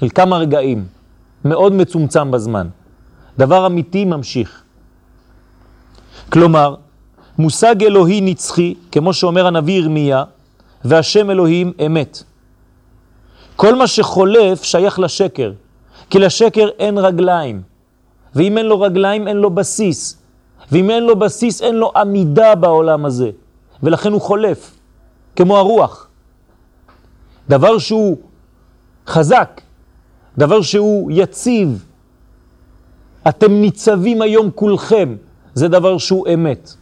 של 0.00 0.08
כמה 0.14 0.36
רגעים, 0.36 0.84
מאוד 1.44 1.72
מצומצם 1.72 2.30
בזמן. 2.30 2.68
דבר 3.38 3.66
אמיתי 3.66 4.04
ממשיך. 4.04 4.62
כלומר, 6.32 6.74
מושג 7.38 7.82
אלוהי 7.82 8.20
נצחי, 8.20 8.74
כמו 8.92 9.12
שאומר 9.12 9.46
הנביא 9.46 9.74
ירמיה, 9.74 10.24
והשם 10.84 11.30
אלוהים 11.30 11.72
אמת. 11.86 12.22
כל 13.56 13.74
מה 13.74 13.86
שחולף 13.86 14.62
שייך 14.62 14.98
לשקר, 14.98 15.52
כי 16.10 16.18
לשקר 16.18 16.68
אין 16.78 16.98
רגליים, 16.98 17.62
ואם 18.34 18.58
אין 18.58 18.66
לו 18.66 18.80
רגליים 18.80 19.28
אין 19.28 19.36
לו 19.36 19.50
בסיס, 19.50 20.18
ואם 20.72 20.90
אין 20.90 21.02
לו 21.02 21.16
בסיס 21.16 21.62
אין 21.62 21.74
לו 21.74 21.92
עמידה 21.96 22.54
בעולם 22.54 23.04
הזה, 23.04 23.30
ולכן 23.82 24.12
הוא 24.12 24.20
חולף, 24.20 24.78
כמו 25.36 25.58
הרוח. 25.58 26.08
דבר 27.48 27.78
שהוא 27.78 28.16
חזק, 29.06 29.60
דבר 30.38 30.62
שהוא 30.62 31.10
יציב. 31.14 31.84
אתם 33.28 33.52
ניצבים 33.52 34.22
היום 34.22 34.50
כולכם, 34.54 35.16
זה 35.54 35.68
דבר 35.68 35.98
שהוא 35.98 36.26
אמת. 36.34 36.72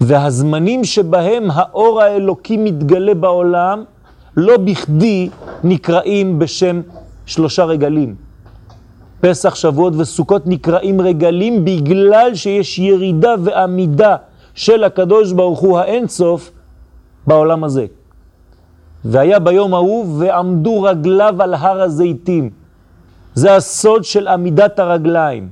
והזמנים 0.00 0.84
שבהם 0.84 1.48
האור 1.52 2.02
האלוקי 2.02 2.56
מתגלה 2.56 3.14
בעולם, 3.14 3.84
לא 4.36 4.56
בכדי 4.56 5.28
נקראים 5.64 6.38
בשם 6.38 6.80
שלושה 7.26 7.64
רגלים. 7.64 8.14
פסח, 9.20 9.54
שבועות 9.54 9.92
וסוכות 9.96 10.46
נקראים 10.46 11.00
רגלים 11.00 11.64
בגלל 11.64 12.34
שיש 12.34 12.78
ירידה 12.78 13.34
ועמידה 13.44 14.16
של 14.54 14.84
הקדוש 14.84 15.32
ברוך 15.32 15.60
הוא 15.60 15.78
האינסוף 15.78 16.50
בעולם 17.26 17.64
הזה. 17.64 17.86
והיה 19.04 19.38
ביום 19.38 19.74
ההוא 19.74 20.18
ועמדו 20.18 20.82
רגליו 20.82 21.42
על 21.42 21.54
הר 21.54 21.82
הזיתים. 21.82 22.50
זה 23.34 23.56
הסוד 23.56 24.04
של 24.04 24.28
עמידת 24.28 24.78
הרגליים. 24.78 25.48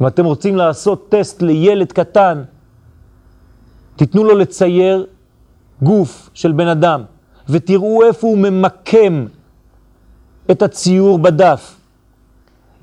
אם 0.00 0.06
אתם 0.06 0.24
רוצים 0.24 0.56
לעשות 0.56 1.06
טסט 1.08 1.42
לילד 1.42 1.92
קטן, 1.92 2.42
תיתנו 3.96 4.24
לו 4.24 4.34
לצייר 4.38 5.06
גוף 5.82 6.30
של 6.34 6.52
בן 6.52 6.68
אדם, 6.68 7.02
ותראו 7.48 8.02
איפה 8.02 8.26
הוא 8.26 8.38
ממקם 8.38 9.26
את 10.50 10.62
הציור 10.62 11.18
בדף. 11.18 11.76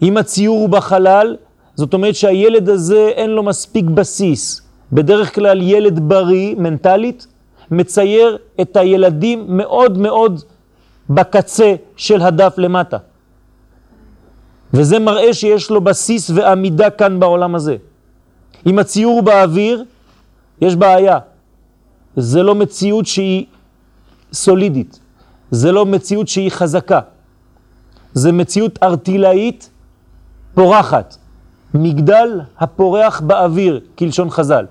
אם 0.01 0.17
הציור 0.17 0.59
הוא 0.59 0.69
בחלל, 0.69 1.37
זאת 1.75 1.93
אומרת 1.93 2.15
שהילד 2.15 2.69
הזה 2.69 3.11
אין 3.15 3.29
לו 3.29 3.43
מספיק 3.43 3.85
בסיס. 3.85 4.61
בדרך 4.91 5.35
כלל 5.35 5.61
ילד 5.61 5.99
בריא, 5.99 6.55
מנטלית, 6.55 7.27
מצייר 7.71 8.37
את 8.61 8.77
הילדים 8.77 9.57
מאוד 9.57 9.97
מאוד 9.97 10.41
בקצה 11.09 11.75
של 11.95 12.21
הדף 12.21 12.53
למטה. 12.57 12.97
וזה 14.73 14.99
מראה 14.99 15.33
שיש 15.33 15.69
לו 15.71 15.81
בסיס 15.81 16.29
ועמידה 16.29 16.89
כאן 16.89 17.19
בעולם 17.19 17.55
הזה. 17.55 17.75
אם 18.65 18.79
הציור 18.79 19.21
באוויר, 19.21 19.83
יש 20.61 20.75
בעיה. 20.75 21.19
זה 22.15 22.43
לא 22.43 22.55
מציאות 22.55 23.05
שהיא 23.05 23.45
סולידית, 24.33 24.99
זה 25.51 25.71
לא 25.71 25.85
מציאות 25.85 26.27
שהיא 26.27 26.51
חזקה. 26.51 26.99
זה 28.13 28.31
מציאות 28.31 28.79
ארטילאית 28.83 29.69
פורחת, 30.53 31.17
מגדל 31.73 32.39
הפורח 32.59 33.19
באוויר, 33.19 33.79
כלשון 33.97 34.29
חז"ל. 34.29 34.65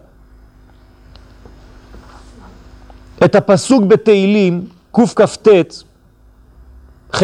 את 3.25 3.35
הפסוק 3.35 3.85
בתהילים, 3.85 4.67
קכ"ט, 4.93 5.49
ח' 7.17 7.23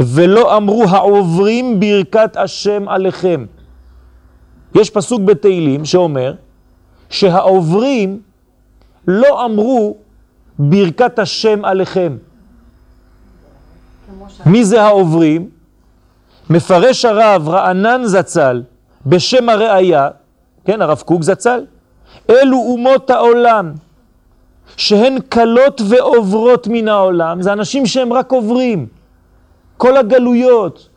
ולא 0.00 0.56
אמרו 0.56 0.84
העוברים 0.84 1.80
ברכת 1.80 2.36
השם 2.36 2.88
עליכם. 2.88 3.44
יש 4.74 4.90
פסוק 4.90 5.22
בתהילים 5.22 5.84
שאומר 5.84 6.34
שהעוברים 7.10 8.20
לא 9.08 9.44
אמרו 9.44 9.96
ברכת 10.58 11.18
השם 11.18 11.64
עליכם. 11.64 12.16
מי 14.46 14.64
זה 14.64 14.82
העוברים? 14.82 15.48
מפרש 16.50 17.04
הרב 17.04 17.48
רענן 17.48 18.00
זצ"ל 18.04 18.62
בשם 19.06 19.48
הראייה, 19.48 20.08
כן, 20.64 20.82
הרב 20.82 21.02
קוק 21.06 21.22
זצ"ל, 21.22 21.64
אלו 22.30 22.56
אומות 22.56 23.10
העולם 23.10 23.72
שהן 24.76 25.18
קלות 25.28 25.80
ועוברות 25.88 26.66
מן 26.70 26.88
העולם, 26.88 27.42
זה 27.42 27.52
אנשים 27.52 27.86
שהם 27.86 28.12
רק 28.12 28.32
עוברים. 28.32 28.86
כל 29.76 29.96
הגלויות, 29.96 30.88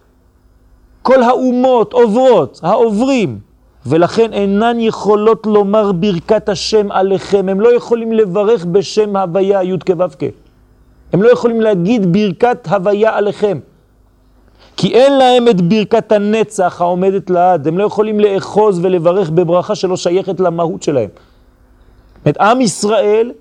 כל 1.02 1.24
האומות 1.24 1.94
עוברות, 1.94 2.60
העוברים, 2.64 3.40
ולכן 3.86 4.34
אינן 4.34 4.80
יכולות 4.80 5.48
לומר 5.48 5.92
ברכת 5.92 6.50
השם 6.50 6.92
עליכם, 6.92 7.50
הם 7.50 7.62
לא 7.62 7.76
יכולים 7.76 8.12
לברך 8.12 8.66
בשם 8.66 9.16
הוויה 9.16 9.64
י' 9.64 9.78
כו' 9.88 10.28
הם 11.14 11.24
לא 11.24 11.32
יכולים 11.32 11.62
להגיד 11.62 12.14
ברכת 12.14 12.68
הוויה 12.68 13.18
עליכם. 13.18 13.60
כי 14.78 14.94
אין 14.94 15.18
להם 15.18 15.48
את 15.48 15.62
ברכת 15.62 16.12
הנצח 16.12 16.82
העומדת 16.82 17.30
לעד, 17.30 17.68
הם 17.68 17.78
לא 17.78 17.84
יכולים 17.84 18.20
לאחוז 18.20 18.80
ולברך 18.86 19.30
בברכה 19.30 19.76
שלא 19.76 19.98
שייכת 19.98 20.40
למהות 20.40 20.84
שלהם. 20.84 21.10
את 22.28 22.38
עם 22.38 22.62
ישראל 22.62 23.32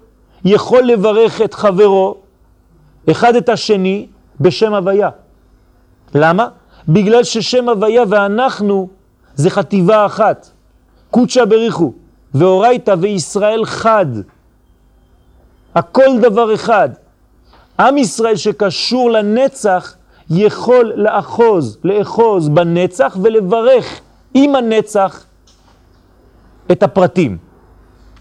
יכול 0.44 0.82
לברך 0.82 1.40
את 1.40 1.54
חברו, 1.54 2.16
אחד 3.10 3.36
את 3.36 3.48
השני, 3.48 4.06
בשם 4.40 4.74
הוויה. 4.74 5.08
למה? 6.14 6.48
בגלל 6.88 7.24
ששם 7.24 7.68
הוויה 7.68 8.02
ואנחנו 8.08 8.88
זה 9.34 9.50
חטיבה 9.50 10.06
אחת. 10.06 10.50
קודשא 11.10 11.44
בריחו, 11.44 11.92
ואורייתא 12.34 12.94
וישראל 13.00 13.64
חד. 13.64 14.06
הכל 15.74 16.20
דבר 16.20 16.54
אחד. 16.54 16.88
עם 17.80 17.98
ישראל 17.98 18.36
שקשור 18.36 19.10
לנצח 19.10 19.96
יכול 20.30 20.92
לאחוז, 20.96 21.78
לאחוז 21.84 22.48
בנצח 22.48 23.16
ולברך 23.22 24.00
עם 24.34 24.54
הנצח 24.54 25.24
את 26.72 26.82
הפרטים. 26.82 27.38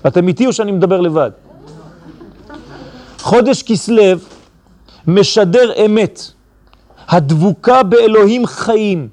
אתם 0.08 0.28
איתי 0.28 0.46
או 0.46 0.54
שאני 0.54 0.72
מדבר 0.72 1.02
לבד? 1.02 1.32
חודש 3.22 3.64
כסלו 3.64 4.04
משדר 5.08 5.72
אמת, 5.86 6.22
הדבוקה 7.08 7.84
באלוהים 7.84 8.46
חיים, 8.46 9.08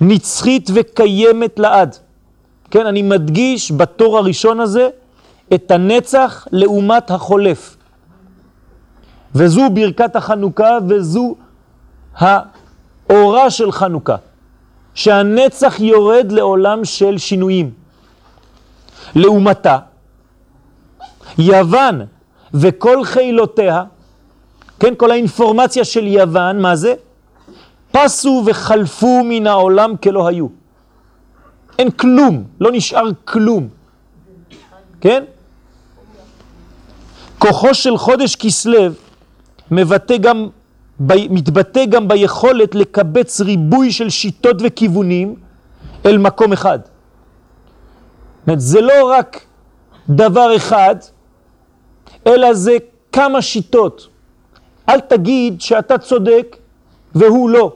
נצחית 0.00 0.70
וקיימת 0.74 1.58
לעד. 1.58 1.96
כן, 2.70 2.86
אני 2.86 3.02
מדגיש 3.02 3.72
בתור 3.72 4.18
הראשון 4.18 4.60
הזה 4.60 4.88
את 5.54 5.70
הנצח 5.70 6.46
לעומת 6.52 7.10
החולף. 7.10 7.76
וזו 9.34 9.70
ברכת 9.74 10.16
החנוכה 10.16 10.78
וזו 10.88 11.34
האורה 12.16 13.50
של 13.50 13.72
חנוכה, 13.72 14.16
שהנצח 14.94 15.80
יורד 15.80 16.32
לעולם 16.32 16.84
של 16.84 17.18
שינויים. 17.18 17.70
לעומתה, 19.14 19.78
יוון 21.38 22.00
וכל 22.54 23.04
חילותיה, 23.04 23.84
כן, 24.80 24.94
כל 24.96 25.10
האינפורמציה 25.10 25.84
של 25.84 26.06
יוון, 26.06 26.62
מה 26.62 26.76
זה? 26.76 26.94
פסו 27.92 28.42
וחלפו 28.46 29.20
מן 29.24 29.46
העולם 29.46 29.96
כלא 29.96 30.28
היו. 30.28 30.46
אין 31.78 31.90
כלום, 31.90 32.44
לא 32.60 32.70
נשאר 32.72 33.08
כלום. 33.24 33.68
כן? 35.00 35.24
כוחו 37.38 37.74
של 37.74 37.96
חודש 37.96 38.36
כסלו 38.36 38.80
מבטא 39.70 40.16
גם, 40.16 40.48
מתבטא 41.30 41.84
גם 41.84 42.08
ביכולת 42.08 42.74
לקבץ 42.74 43.40
ריבוי 43.40 43.92
של 43.92 44.10
שיטות 44.10 44.56
וכיוונים 44.64 45.34
אל 46.06 46.18
מקום 46.18 46.52
אחד. 46.52 46.78
זה 48.56 48.80
לא 48.80 49.10
רק 49.10 49.40
דבר 50.08 50.56
אחד, 50.56 50.96
אלא 52.26 52.54
זה 52.54 52.76
כמה 53.12 53.42
שיטות. 53.42 54.08
אל 54.88 55.00
תגיד 55.00 55.60
שאתה 55.60 55.98
צודק 55.98 56.56
והוא 57.14 57.50
לא. 57.50 57.72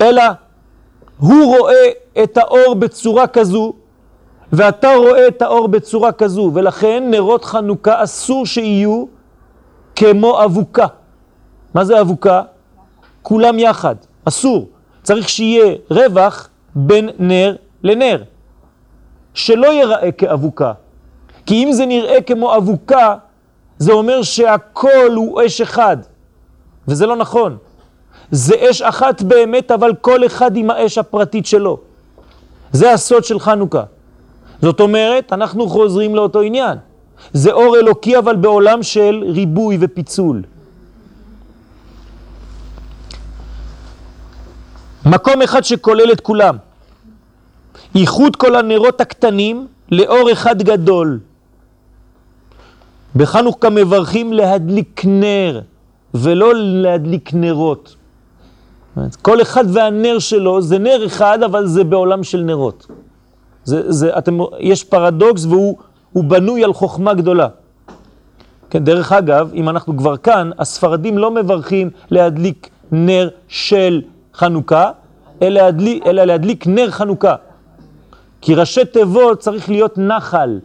אלא 0.00 0.22
הוא 1.18 1.56
רואה 1.58 1.88
את 2.22 2.36
האור 2.36 2.74
בצורה 2.74 3.26
כזו, 3.26 3.72
ואתה 4.52 4.94
רואה 4.94 5.28
את 5.28 5.42
האור 5.42 5.68
בצורה 5.68 6.12
כזו, 6.12 6.50
ולכן 6.54 7.04
נרות 7.10 7.44
חנוכה 7.44 8.04
אסור 8.04 8.46
שיהיו 8.46 9.04
כמו 9.96 10.44
אבוקה. 10.44 10.86
מה 11.74 11.84
זה 11.84 12.00
אבוקה? 12.00 12.42
כולם 13.22 13.58
יחד, 13.58 13.96
אסור. 14.24 14.68
צריך 15.02 15.28
שיהיה 15.28 15.74
רווח 15.90 16.48
בין 16.74 17.10
נר 17.18 17.56
לנר, 17.82 18.22
שלא 19.34 19.66
ייראה 19.66 20.12
כאבוקה. 20.12 20.72
כי 21.46 21.64
אם 21.64 21.72
זה 21.72 21.86
נראה 21.86 22.22
כמו 22.22 22.56
אבוקה, 22.56 23.16
זה 23.78 23.92
אומר 23.92 24.22
שהכל 24.22 25.12
הוא 25.16 25.40
אש 25.46 25.60
אחד, 25.60 25.96
וזה 26.88 27.06
לא 27.06 27.16
נכון. 27.16 27.56
זה 28.30 28.54
אש 28.70 28.82
אחת 28.82 29.22
באמת, 29.22 29.70
אבל 29.70 29.94
כל 30.00 30.26
אחד 30.26 30.56
עם 30.56 30.70
האש 30.70 30.98
הפרטית 30.98 31.46
שלו. 31.46 31.78
זה 32.72 32.92
הסוד 32.92 33.24
של 33.24 33.40
חנוכה. 33.40 33.82
זאת 34.62 34.80
אומרת, 34.80 35.32
אנחנו 35.32 35.68
חוזרים 35.68 36.14
לאותו 36.14 36.40
עניין. 36.40 36.78
זה 37.32 37.52
אור 37.52 37.76
אלוקי, 37.76 38.18
אבל 38.18 38.36
בעולם 38.36 38.82
של 38.82 39.24
ריבוי 39.26 39.78
ופיצול. 39.80 40.42
מקום 45.06 45.42
אחד 45.42 45.64
שכולל 45.64 46.12
את 46.12 46.20
כולם. 46.20 46.56
איחוד 47.94 48.36
כל 48.36 48.56
הנרות 48.56 49.00
הקטנים 49.00 49.66
לאור 49.90 50.32
אחד 50.32 50.62
גדול. 50.62 51.18
בחנוכה 53.16 53.70
מברכים 53.70 54.32
להדליק 54.32 55.02
נר, 55.04 55.60
ולא 56.14 56.52
להדליק 56.54 57.30
נרות. 57.34 57.96
כל 59.22 59.42
אחד 59.42 59.64
והנר 59.68 60.18
שלו 60.18 60.62
זה 60.62 60.78
נר 60.78 61.06
אחד, 61.06 61.42
אבל 61.42 61.66
זה 61.66 61.84
בעולם 61.84 62.24
של 62.24 62.40
נרות. 62.40 62.86
זה, 63.64 63.92
זה, 63.92 64.18
אתם, 64.18 64.38
יש 64.58 64.84
פרדוקס 64.84 65.44
והוא 65.44 66.24
בנוי 66.24 66.64
על 66.64 66.72
חוכמה 66.72 67.14
גדולה. 67.14 67.48
כן, 68.70 68.84
דרך 68.84 69.12
אגב, 69.12 69.50
אם 69.54 69.68
אנחנו 69.68 69.96
כבר 69.96 70.16
כאן, 70.16 70.50
הספרדים 70.58 71.18
לא 71.18 71.30
מברכים 71.30 71.90
להדליק 72.10 72.70
נר 72.92 73.28
של 73.48 74.02
חנוכה, 74.34 74.90
אלא 75.42 75.60
להדליק, 75.60 76.06
אלא 76.06 76.24
להדליק 76.24 76.66
נר 76.66 76.90
חנוכה. 76.90 77.34
כי 78.40 78.54
ראשי 78.54 78.84
תיבות 78.84 79.38
צריך 79.38 79.70
להיות 79.70 79.98
נחל. 79.98 80.58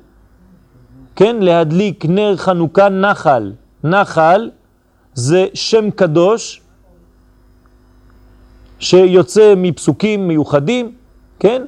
כן, 1.17 1.35
להדליק 1.39 2.05
נר 2.05 2.37
חנוכה 2.37 2.89
נחל. 2.89 3.53
נחל 3.83 4.49
זה 5.13 5.45
שם 5.53 5.91
קדוש 5.91 6.61
שיוצא 8.79 9.53
מפסוקים 9.57 10.27
מיוחדים, 10.27 10.91
כן? 11.39 11.65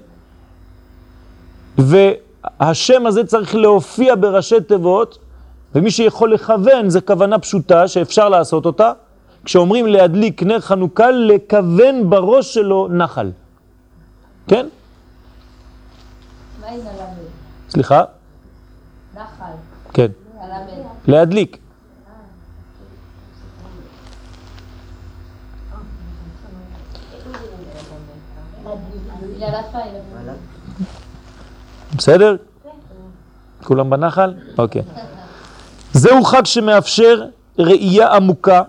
והשם 1.77 3.05
הזה 3.05 3.23
צריך 3.23 3.55
להופיע 3.55 4.15
בראשי 4.15 4.61
תיבות, 4.67 5.17
ומי 5.75 5.91
שיכול 5.91 6.33
לכוון 6.33 6.89
זה 6.89 7.01
כוונה 7.01 7.39
פשוטה 7.39 7.87
שאפשר 7.87 8.29
לעשות 8.29 8.65
אותה, 8.65 8.91
כשאומרים 9.45 9.87
להדליק 9.87 10.43
נר 10.43 10.59
חנוכה, 10.59 11.11
לכוון 11.11 12.09
בראש 12.09 12.53
שלו 12.53 12.87
נחל. 12.91 13.31
כן? 14.47 14.67
סליחה? 17.69 18.03
להדליק. 21.09 21.57
בסדר? 31.95 32.35
כולם 33.63 33.89
בנחל? 33.89 34.33
אוקיי. 34.57 34.81
זהו 35.93 36.23
חג 36.23 36.45
שמאפשר 36.45 37.25
ראייה 37.59 38.15
עמוקה 38.15 38.61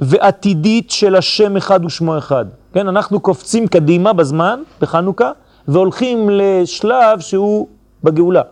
ועתידית 0.00 0.90
של 0.90 1.16
השם 1.16 1.56
אחד 1.56 1.84
ושמו 1.84 2.18
אחד. 2.18 2.44
כן, 2.72 2.88
אנחנו 2.88 3.20
קופצים 3.20 3.66
קדימה 3.66 4.12
בזמן, 4.12 4.62
בחנוכה, 4.80 5.30
והולכים 5.68 6.30
לשלב 6.32 7.20
שהוא 7.20 7.68
בגאולה. 8.04 8.42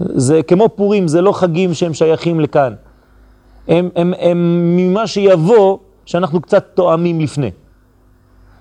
זה 0.00 0.42
כמו 0.42 0.68
פורים, 0.68 1.08
זה 1.08 1.20
לא 1.20 1.32
חגים 1.32 1.74
שהם 1.74 1.94
שייכים 1.94 2.40
לכאן. 2.40 2.74
הם, 3.68 3.88
הם, 3.96 4.14
הם 4.18 4.72
ממה 4.76 5.06
שיבוא, 5.06 5.78
שאנחנו 6.06 6.40
קצת 6.40 6.64
תואמים 6.74 7.20
לפני. 7.20 7.50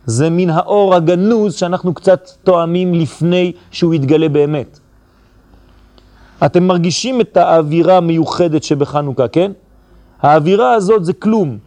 זה 0.05 0.29
מן 0.29 0.49
האור 0.49 0.95
הגנוז 0.95 1.55
שאנחנו 1.55 1.93
קצת 1.93 2.29
תואמים 2.43 2.93
לפני 2.93 3.51
שהוא 3.71 3.93
יתגלה 3.93 4.29
באמת. 4.29 4.79
אתם 6.45 6.63
מרגישים 6.63 7.21
את 7.21 7.37
האווירה 7.37 7.97
המיוחדת 7.97 8.63
שבחנוכה, 8.63 9.27
כן? 9.27 9.51
האווירה 10.21 10.73
הזאת 10.73 11.05
זה 11.05 11.13
כלום. 11.13 11.57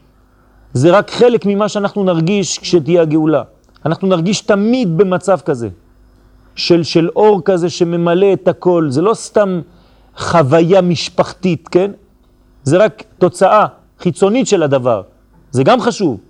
זה 0.72 0.90
רק 0.90 1.10
חלק 1.10 1.46
ממה 1.46 1.68
שאנחנו 1.68 2.04
נרגיש 2.04 2.58
כשתהיה 2.58 3.02
הגאולה. 3.02 3.42
אנחנו 3.86 4.08
נרגיש 4.08 4.40
תמיד 4.40 4.96
במצב 4.96 5.38
כזה, 5.40 5.68
של, 6.56 6.82
של 6.82 7.08
אור 7.16 7.42
כזה 7.44 7.70
שממלא 7.70 8.32
את 8.32 8.48
הכל. 8.48 8.86
זה 8.90 9.02
לא 9.02 9.14
סתם 9.14 9.60
חוויה 10.16 10.80
משפחתית, 10.80 11.68
כן? 11.68 11.90
זה 12.64 12.76
רק 12.76 13.02
תוצאה 13.18 13.66
חיצונית 14.00 14.46
של 14.46 14.62
הדבר. 14.62 15.02
זה 15.50 15.62
גם 15.64 15.80
חשוב. 15.80 16.20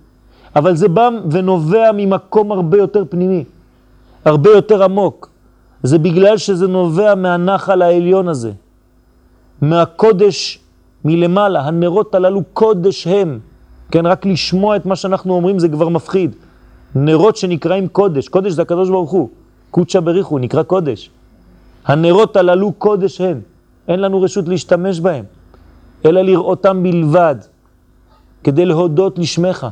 אבל 0.55 0.75
זה 0.75 0.87
בא 0.87 1.09
ונובע 1.31 1.91
ממקום 1.93 2.51
הרבה 2.51 2.77
יותר 2.77 3.03
פנימי, 3.09 3.43
הרבה 4.25 4.49
יותר 4.49 4.83
עמוק. 4.83 5.29
זה 5.83 5.97
בגלל 5.97 6.37
שזה 6.37 6.67
נובע 6.67 7.15
מהנחל 7.15 7.81
העליון 7.81 8.27
הזה, 8.27 8.51
מהקודש 9.61 10.59
מלמעלה. 11.05 11.61
הנרות 11.61 12.15
הללו 12.15 12.41
קודש 12.53 13.07
הם. 13.07 13.39
כן, 13.91 14.05
רק 14.05 14.25
לשמוע 14.25 14.75
את 14.75 14.85
מה 14.85 14.95
שאנחנו 14.95 15.33
אומרים 15.33 15.59
זה 15.59 15.69
כבר 15.69 15.89
מפחיד. 15.89 16.35
נרות 16.95 17.37
שנקראים 17.37 17.87
קודש, 17.87 18.27
קודש 18.27 18.51
זה 18.51 18.61
הקדוש 18.61 18.89
ברוך 18.89 19.11
הוא, 19.11 19.29
קודשא 19.73 19.99
בריחו, 19.99 20.39
נקרא 20.39 20.63
קודש. 20.63 21.09
הנרות 21.85 22.35
הללו 22.35 22.71
קודש 22.71 23.21
הם, 23.21 23.41
אין 23.87 23.99
לנו 23.99 24.21
רשות 24.21 24.47
להשתמש 24.47 24.99
בהם, 24.99 25.25
אלא 26.05 26.21
לראותם 26.21 26.83
בלבד, 26.83 27.35
כדי 28.43 28.65
להודות 28.65 29.19
לשמך. 29.19 29.67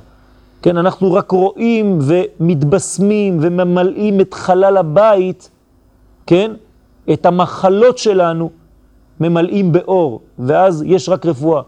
כן, 0.62 0.78
אנחנו 0.78 1.14
רק 1.14 1.32
רואים 1.32 2.00
ומתבשמים 2.02 3.38
וממלאים 3.42 4.22
את 4.22 4.34
חלל 4.34 4.78
הבית, 4.78 5.50
כן, 6.28 6.52
את 7.14 7.26
המחלות 7.26 7.98
שלנו 7.98 8.50
ממלאים 9.20 9.72
באור, 9.72 10.22
ואז 10.40 10.84
יש 10.88 11.10
רק 11.10 11.26
רפואה. 11.26 11.62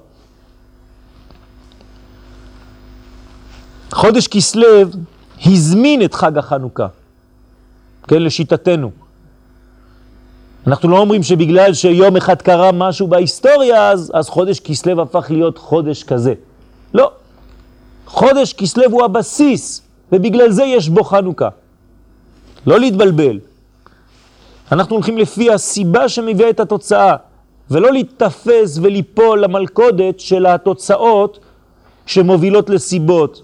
חודש 3.93 4.27
כסלו 4.27 4.67
הזמין 5.45 6.01
את 6.01 6.13
חג 6.13 6.37
החנוכה, 6.37 6.87
כן, 8.07 8.21
לשיטתנו. 8.21 8.91
אנחנו 10.67 10.89
לא 10.89 10.97
אומרים 10.97 11.23
שבגלל 11.23 11.73
שיום 11.73 12.17
אחד 12.17 12.41
קרה 12.41 12.71
משהו 12.71 13.07
בהיסטוריה, 13.07 13.89
אז, 13.89 14.11
אז 14.13 14.29
חודש 14.29 14.59
כסלו 14.59 15.01
הפך 15.01 15.25
להיות 15.29 15.57
חודש 15.57 16.03
כזה. 16.03 16.33
לא. 16.93 17.11
חודש 18.05 18.53
כסלו 18.53 18.83
הוא 18.91 19.03
הבסיס, 19.03 19.81
ובגלל 20.11 20.51
זה 20.51 20.63
יש 20.63 20.89
בו 20.89 21.03
חנוכה. 21.03 21.49
לא 22.65 22.79
להתבלבל. 22.79 23.39
אנחנו 24.71 24.95
הולכים 24.95 25.17
לפי 25.17 25.51
הסיבה 25.51 26.09
שמביאה 26.09 26.49
את 26.49 26.59
התוצאה, 26.59 27.15
ולא 27.71 27.91
להתתפס 27.91 28.79
וליפול 28.81 29.39
למלכודת 29.39 30.19
של 30.19 30.45
התוצאות 30.45 31.39
שמובילות 32.05 32.69
לסיבות, 32.69 33.41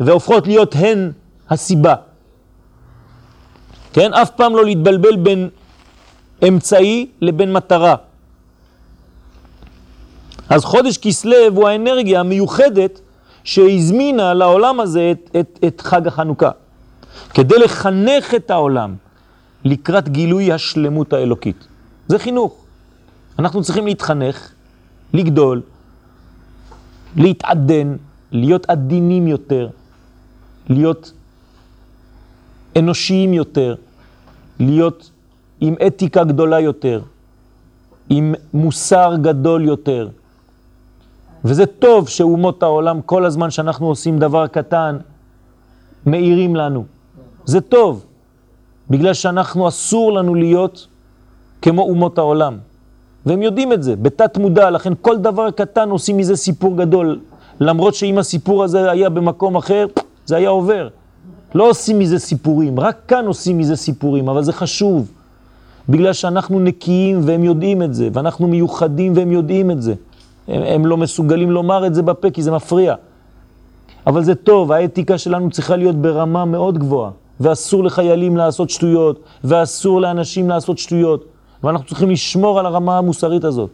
והופכות 0.00 0.46
להיות 0.46 0.74
הן 0.78 1.12
הסיבה. 1.50 1.94
כן? 3.92 4.14
אף 4.14 4.30
פעם 4.30 4.56
לא 4.56 4.64
להתבלבל 4.64 5.16
בין 5.16 5.48
אמצעי 6.48 7.06
לבין 7.20 7.52
מטרה. 7.52 7.94
אז 10.48 10.64
חודש 10.64 10.98
כסלו 10.98 11.36
הוא 11.54 11.68
האנרגיה 11.68 12.20
המיוחדת 12.20 13.00
שהזמינה 13.44 14.34
לעולם 14.34 14.80
הזה 14.80 15.12
את, 15.12 15.36
את, 15.40 15.58
את 15.66 15.80
חג 15.80 16.06
החנוכה, 16.06 16.50
כדי 17.34 17.58
לחנך 17.58 18.34
את 18.34 18.50
העולם 18.50 18.94
לקראת 19.64 20.08
גילוי 20.08 20.52
השלמות 20.52 21.12
האלוקית. 21.12 21.66
זה 22.08 22.18
חינוך. 22.18 22.64
אנחנו 23.38 23.62
צריכים 23.62 23.86
להתחנך, 23.86 24.52
לגדול, 25.14 25.62
להתעדן, 27.16 27.96
להיות 28.32 28.70
עדינים 28.70 29.28
יותר, 29.28 29.68
להיות 30.68 31.12
אנושיים 32.78 33.34
יותר, 33.34 33.74
להיות 34.60 35.10
עם 35.60 35.74
אתיקה 35.86 36.24
גדולה 36.24 36.60
יותר, 36.60 37.00
עם 38.08 38.34
מוסר 38.54 39.14
גדול 39.22 39.64
יותר. 39.64 40.08
וזה 41.44 41.66
טוב 41.66 42.08
שאומות 42.08 42.62
העולם, 42.62 43.00
כל 43.02 43.24
הזמן 43.24 43.50
שאנחנו 43.50 43.86
עושים 43.86 44.18
דבר 44.18 44.46
קטן, 44.46 44.98
מאירים 46.06 46.56
לנו. 46.56 46.84
זה 47.44 47.60
טוב, 47.60 48.04
בגלל 48.90 49.14
שאנחנו 49.14 49.68
אסור 49.68 50.12
לנו 50.12 50.34
להיות 50.34 50.86
כמו 51.62 51.82
אומות 51.82 52.18
העולם. 52.18 52.58
והם 53.26 53.42
יודעים 53.42 53.72
את 53.72 53.82
זה, 53.82 53.96
בתת 53.96 54.38
מודע, 54.38 54.70
לכן 54.70 54.92
כל 55.00 55.18
דבר 55.18 55.50
קטן 55.50 55.90
עושים 55.90 56.16
מזה 56.16 56.36
סיפור 56.36 56.76
גדול. 56.76 57.20
למרות 57.60 57.94
שאם 57.94 58.18
הסיפור 58.18 58.64
הזה 58.64 58.90
היה 58.90 59.08
במקום 59.08 59.56
אחר, 59.56 59.86
זה 60.24 60.36
היה 60.36 60.48
עובר. 60.48 60.88
לא 61.54 61.70
עושים 61.70 61.98
מזה 61.98 62.18
סיפורים, 62.18 62.80
רק 62.80 62.96
כאן 63.08 63.26
עושים 63.26 63.58
מזה 63.58 63.76
סיפורים, 63.76 64.28
אבל 64.28 64.42
זה 64.42 64.52
חשוב. 64.52 65.10
בגלל 65.88 66.12
שאנחנו 66.12 66.60
נקיים 66.60 67.20
והם 67.24 67.44
יודעים 67.44 67.82
את 67.82 67.94
זה, 67.94 68.08
ואנחנו 68.12 68.48
מיוחדים 68.48 69.12
והם 69.16 69.32
יודעים 69.32 69.70
את 69.70 69.82
זה. 69.82 69.94
הם, 70.48 70.62
הם 70.62 70.86
לא 70.86 70.96
מסוגלים 70.96 71.50
לומר 71.50 71.86
את 71.86 71.94
זה 71.94 72.02
בפה 72.02 72.30
כי 72.30 72.42
זה 72.42 72.50
מפריע. 72.50 72.94
אבל 74.06 74.24
זה 74.24 74.34
טוב, 74.34 74.72
האתיקה 74.72 75.18
שלנו 75.18 75.50
צריכה 75.50 75.76
להיות 75.76 75.96
ברמה 75.96 76.44
מאוד 76.44 76.78
גבוהה. 76.78 77.10
ואסור 77.40 77.84
לחיילים 77.84 78.36
לעשות 78.36 78.70
שטויות, 78.70 79.20
ואסור 79.44 80.00
לאנשים 80.00 80.48
לעשות 80.48 80.78
שטויות. 80.78 81.24
ואנחנו 81.62 81.86
צריכים 81.86 82.10
לשמור 82.10 82.60
על 82.60 82.66
הרמה 82.66 82.98
המוסרית 82.98 83.44
הזאת. 83.44 83.70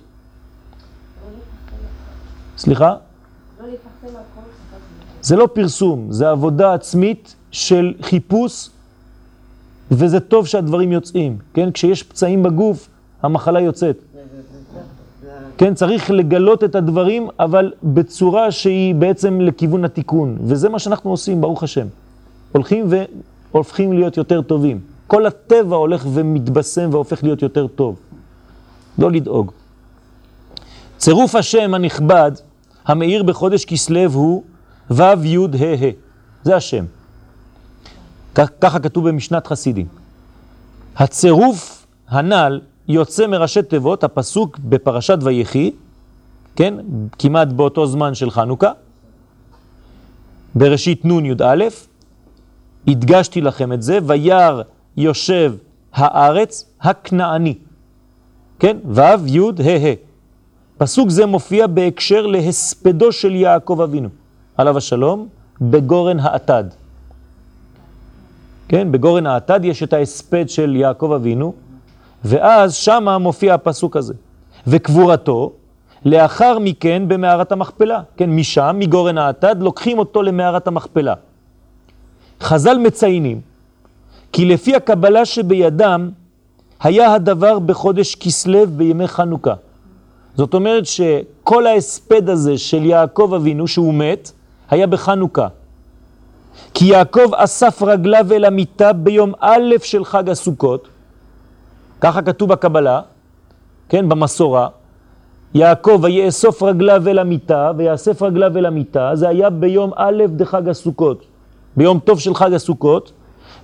סליחה? 2.58 2.94
זה 5.22 5.36
לא 5.36 5.48
פרסום, 5.52 6.06
זה 6.10 6.30
עבודה 6.30 6.74
עצמית 6.74 7.34
של 7.58 7.94
חיפוש, 8.02 8.70
וזה 9.90 10.20
טוב 10.20 10.46
שהדברים 10.46 10.92
יוצאים, 10.92 11.38
כן? 11.54 11.70
כשיש 11.72 12.02
פצעים 12.02 12.42
בגוף, 12.42 12.88
המחלה 13.22 13.60
יוצאת. 13.60 13.96
כן, 15.58 15.74
צריך 15.74 16.10
לגלות 16.10 16.64
את 16.64 16.74
הדברים, 16.74 17.28
אבל 17.40 17.72
בצורה 17.82 18.50
שהיא 18.50 18.94
בעצם 18.94 19.40
לכיוון 19.40 19.84
התיקון, 19.84 20.38
וזה 20.44 20.68
מה 20.68 20.78
שאנחנו 20.78 21.10
עושים, 21.10 21.40
ברוך 21.40 21.62
השם. 21.62 21.86
הולכים 22.52 22.86
והופכים 23.52 23.92
להיות 23.92 24.16
יותר 24.16 24.42
טובים. 24.42 24.80
כל 25.06 25.26
הטבע 25.26 25.76
הולך 25.76 26.06
ומתבשם 26.12 26.88
והופך 26.92 27.24
להיות 27.24 27.42
יותר 27.42 27.66
טוב. 27.66 27.96
לא 28.98 29.10
לדאוג. 29.10 29.52
צירוף 30.98 31.34
השם 31.34 31.74
הנכבד, 31.74 32.32
המאיר 32.86 33.22
בחודש 33.22 33.64
כסלו 33.64 34.12
הוא 34.12 34.42
ו' 34.90 35.02
י' 35.24 35.36
ה' 35.36 35.84
ה'. 35.84 35.90
זה 36.44 36.56
השם. 36.56 36.84
ככה 38.46 38.78
כתוב 38.78 39.08
במשנת 39.08 39.46
חסידים. 39.46 39.86
הצירוף 40.96 41.86
הנ"ל 42.08 42.60
יוצא 42.88 43.26
מראשי 43.26 43.62
תיבות, 43.62 44.04
הפסוק 44.04 44.58
בפרשת 44.58 45.18
ויחי, 45.22 45.70
כן, 46.56 46.74
כמעט 47.18 47.48
באותו 47.48 47.86
זמן 47.86 48.14
של 48.14 48.30
חנוכה, 48.30 48.72
בראשית 50.54 51.04
נ' 51.04 51.26
י"א, 51.26 51.64
הדגשתי 52.88 53.40
לכם 53.40 53.72
את 53.72 53.82
זה, 53.82 53.98
וירא 54.06 54.62
יושב 54.96 55.54
הארץ 55.92 56.64
הכנעני, 56.80 57.54
כן, 58.58 58.76
ו' 58.84 59.00
י' 59.26 59.38
ה' 59.40 59.86
ה'. 59.86 59.94
פסוק 60.78 61.10
זה 61.10 61.26
מופיע 61.26 61.66
בהקשר 61.66 62.26
להספדו 62.26 63.12
של 63.12 63.34
יעקב 63.34 63.80
אבינו, 63.80 64.08
עליו 64.56 64.76
השלום, 64.76 65.28
בגורן 65.60 66.20
האטד. 66.20 66.64
כן, 68.68 68.92
בגורן 68.92 69.26
האטד 69.26 69.64
יש 69.64 69.82
את 69.82 69.92
ההספד 69.92 70.48
של 70.48 70.76
יעקב 70.76 71.12
אבינו, 71.12 71.52
ואז 72.24 72.74
שמה 72.74 73.18
מופיע 73.18 73.54
הפסוק 73.54 73.96
הזה. 73.96 74.14
וקבורתו, 74.66 75.52
לאחר 76.04 76.58
מכן 76.58 77.02
במערת 77.08 77.52
המכפלה. 77.52 78.00
כן, 78.16 78.30
משם, 78.30 78.76
מגורן 78.78 79.18
האטד, 79.18 79.62
לוקחים 79.62 79.98
אותו 79.98 80.22
למערת 80.22 80.66
המכפלה. 80.66 81.14
חז"ל 82.40 82.78
מציינים, 82.78 83.40
כי 84.32 84.44
לפי 84.44 84.76
הקבלה 84.76 85.24
שבידם, 85.24 86.10
היה 86.80 87.14
הדבר 87.14 87.58
בחודש 87.58 88.14
כסלו 88.14 88.66
בימי 88.66 89.08
חנוכה. 89.08 89.54
זאת 90.36 90.54
אומרת 90.54 90.86
שכל 90.86 91.66
ההספד 91.66 92.28
הזה 92.28 92.58
של 92.58 92.84
יעקב 92.84 93.32
אבינו, 93.36 93.66
שהוא 93.66 93.94
מת, 93.94 94.32
היה 94.70 94.86
בחנוכה. 94.86 95.48
כי 96.74 96.84
יעקב 96.84 97.34
אסף 97.34 97.82
רגליו 97.82 98.32
אל 98.32 98.44
המיטה 98.44 98.92
ביום 98.92 99.32
א' 99.40 99.74
של 99.82 100.04
חג 100.04 100.30
הסוכות, 100.30 100.88
ככה 102.00 102.22
כתוב 102.22 102.48
בקבלה, 102.48 103.00
כן, 103.88 104.08
במסורה, 104.08 104.68
יעקב 105.54 106.00
ויאסוף 106.02 106.62
רגליו 106.62 107.08
אל 107.08 107.18
המיטה 107.18 107.72
ויאסף 107.76 108.22
רגליו 108.22 108.58
אל 108.58 108.66
המיטה, 108.66 109.10
זה 109.14 109.28
היה 109.28 109.50
ביום 109.50 109.90
א' 109.96 110.24
דחג 110.26 110.68
הסוכות, 110.68 111.24
ביום 111.76 111.98
טוב 111.98 112.20
של 112.20 112.34
חג 112.34 112.52
הסוכות, 112.52 113.12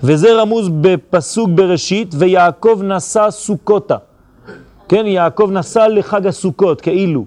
וזה 0.02 0.35
רמוז 0.40 0.68
בפסוק 0.80 1.50
בראשית, 1.54 2.14
ויעקב 2.18 2.80
נשא 2.83 3.26
סוכותה. 3.30 3.96
כן, 4.88 5.07
יעקב 5.07 5.48
נסע 5.52 5.88
לחג 5.88 6.26
הסוכות, 6.26 6.80
כאילו. 6.80 7.24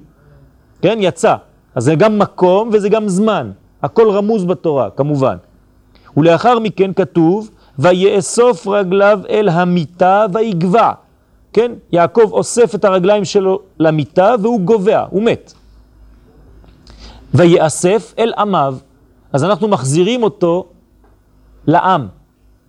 כן, 0.82 0.98
יצא. 1.02 1.36
אז 1.76 1.84
זה 1.84 1.96
גם 1.96 2.20
מקום 2.20 2.70
וזה 2.74 2.90
גם 2.90 3.10
זמן. 3.10 3.52
הכל 3.84 4.10
רמוז 4.10 4.46
בתורה, 4.46 4.90
כמובן. 4.90 5.38
ולאחר 6.18 6.60
מכן 6.60 6.94
כתוב, 6.94 7.50
ויאסוף 7.80 8.68
רגליו 8.68 9.20
אל 9.30 9.50
המיטה 9.50 10.26
ויגבע. 10.34 10.92
כן? 11.54 11.72
יעקב 11.92 12.30
אוסף 12.32 12.76
את 12.76 12.86
הרגליים 12.86 13.26
שלו 13.26 13.60
למיטה 13.80 14.36
והוא 14.42 14.62
גובע, 14.62 15.06
הוא 15.10 15.24
מת. 15.24 15.54
ויאסף 17.34 18.14
אל 18.20 18.34
עמיו. 18.38 18.76
אז 19.34 19.44
אנחנו 19.44 19.68
מחזירים 19.68 20.24
אותו 20.24 20.66
לעם. 21.68 22.08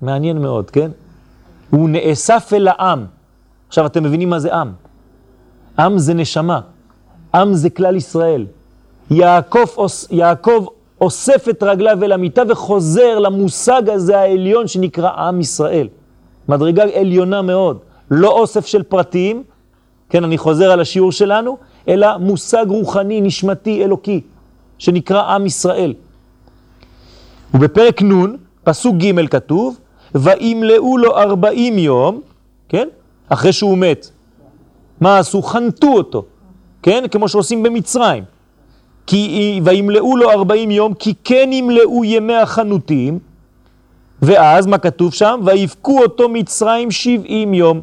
מעניין 0.02 0.42
מאוד, 0.42 0.70
כן? 0.70 0.90
הוא 1.70 1.88
נאסף 1.88 2.50
אל 2.52 2.68
העם. 2.68 3.06
עכשיו 3.68 3.86
אתם 3.86 4.02
מבינים 4.02 4.30
מה 4.30 4.38
זה 4.38 4.54
עם. 4.54 4.72
עם 5.78 5.98
זה 5.98 6.14
נשמה. 6.14 6.60
עם 7.34 7.54
זה 7.54 7.70
כלל 7.70 7.96
ישראל. 7.96 8.46
יעקב, 9.10 9.66
יעקב 10.10 10.66
אוסף 11.00 11.48
את 11.48 11.62
רגליו 11.62 12.04
אל 12.04 12.12
המיטה 12.12 12.42
וחוזר 12.48 13.18
למושג 13.18 13.88
הזה 13.88 14.18
העליון 14.18 14.66
שנקרא 14.66 15.10
עם 15.10 15.40
ישראל. 15.40 15.88
מדרגה 16.48 16.84
עליונה 16.94 17.42
מאוד. 17.42 17.78
לא 18.10 18.30
אוסף 18.30 18.66
של 18.66 18.82
פרטים, 18.82 19.42
כן, 20.10 20.24
אני 20.24 20.38
חוזר 20.38 20.70
על 20.70 20.80
השיעור 20.80 21.12
שלנו, 21.12 21.56
אלא 21.88 22.18
מושג 22.18 22.66
רוחני, 22.68 23.20
נשמתי, 23.20 23.84
אלוקי, 23.84 24.20
שנקרא 24.78 25.22
עם 25.22 25.46
ישראל. 25.46 25.94
ובפרק 27.54 28.02
נ', 28.02 28.36
פסוק 28.64 28.96
ג' 28.96 29.26
כתוב, 29.26 29.78
וימלאו 30.14 30.98
לו 30.98 31.16
ארבעים 31.16 31.78
יום, 31.78 32.20
כן, 32.68 32.88
אחרי 33.28 33.52
שהוא 33.52 33.78
מת. 33.78 34.10
מה 35.00 35.18
עשו? 35.18 35.42
חנתו 35.42 35.86
אותו, 35.86 36.24
כן, 36.82 37.04
כמו 37.10 37.28
שעושים 37.28 37.62
במצרים. 37.62 38.24
כי 39.08 39.60
וימלאו 39.64 40.16
לו 40.16 40.30
ארבעים 40.30 40.70
יום, 40.70 40.94
כי 40.94 41.14
כן 41.24 41.50
ימלאו 41.52 42.04
ימי 42.04 42.34
החנותים, 42.34 43.18
ואז 44.22 44.66
מה 44.66 44.78
כתוב 44.78 45.14
שם? 45.14 45.40
ויבכו 45.44 46.02
אותו 46.02 46.28
מצרים 46.28 46.90
שבעים 46.90 47.54
יום. 47.54 47.80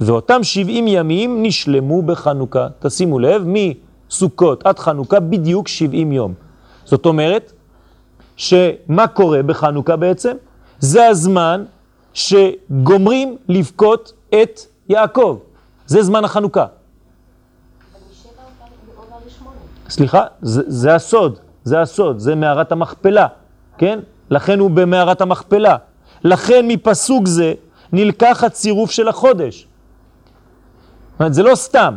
ואותם 0.00 0.42
שבעים 0.42 0.88
ימים 0.88 1.42
נשלמו 1.42 2.02
בחנוכה. 2.02 2.68
תשימו 2.80 3.18
לב, 3.18 3.44
מסוכות 3.46 4.66
עד 4.66 4.78
חנוכה 4.78 5.20
בדיוק 5.20 5.68
שבעים 5.68 6.12
יום. 6.12 6.34
זאת 6.84 7.06
אומרת, 7.06 7.52
שמה 8.36 9.06
קורה 9.06 9.42
בחנוכה 9.42 9.96
בעצם? 9.96 10.32
זה 10.80 11.06
הזמן 11.06 11.64
שגומרים 12.14 13.36
לבכות 13.48 14.12
את 14.42 14.60
יעקב. 14.88 15.38
זה 15.86 16.02
זמן 16.02 16.24
החנוכה. 16.24 16.66
סליחה, 19.92 20.24
זה, 20.42 20.62
זה 20.66 20.94
הסוד, 20.94 21.38
זה 21.64 21.80
הסוד, 21.80 22.18
זה 22.18 22.34
מערת 22.34 22.72
המכפלה, 22.72 23.26
כן? 23.78 23.98
לכן 24.30 24.58
הוא 24.58 24.70
במערת 24.70 25.20
המכפלה. 25.20 25.76
לכן 26.24 26.68
מפסוק 26.68 27.26
זה 27.26 27.54
נלקח 27.92 28.44
הצירוף 28.44 28.90
של 28.90 29.08
החודש. 29.08 29.66
אומרת, 31.20 31.34
זה 31.34 31.42
לא 31.42 31.54
סתם. 31.54 31.96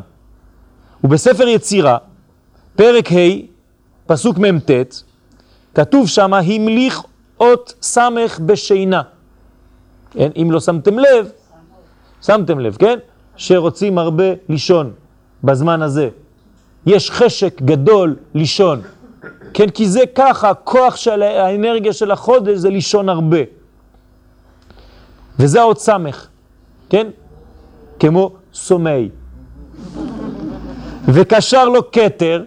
ובספר 1.03 1.47
יצירה, 1.47 1.97
פרק 2.75 3.11
ה', 3.11 3.15
פסוק 4.05 4.37
מ"ט, 4.37 4.71
כתוב 5.75 6.07
שם, 6.07 6.33
המליך 6.33 7.01
אות 7.39 7.73
סמך 7.81 8.39
בשינה. 8.39 9.01
כן? 10.11 10.29
אם 10.41 10.51
לא 10.51 10.59
שמתם 10.59 10.99
לב, 10.99 11.31
שמתם 12.21 12.59
לב, 12.59 12.75
כן? 12.75 12.99
שרוצים 13.35 13.97
הרבה 13.97 14.23
לישון 14.49 14.93
בזמן 15.43 15.81
הזה. 15.81 16.09
יש 16.85 17.11
חשק 17.11 17.61
גדול 17.61 18.15
לישון. 18.33 18.81
כן, 19.53 19.69
כי 19.69 19.89
זה 19.89 19.99
ככה, 20.15 20.49
הכוח 20.49 20.95
של 20.95 21.21
האנרגיה 21.21 21.93
של 21.93 22.11
החודש 22.11 22.57
זה 22.57 22.69
לישון 22.69 23.09
הרבה. 23.09 23.37
וזה 25.39 25.61
עוד 25.61 25.77
סמך, 25.77 26.27
כן? 26.89 27.07
כמו 27.99 28.31
סומי. 28.53 29.09
וקשר 31.07 31.69
לו 31.69 31.91
כתר, 31.91 32.43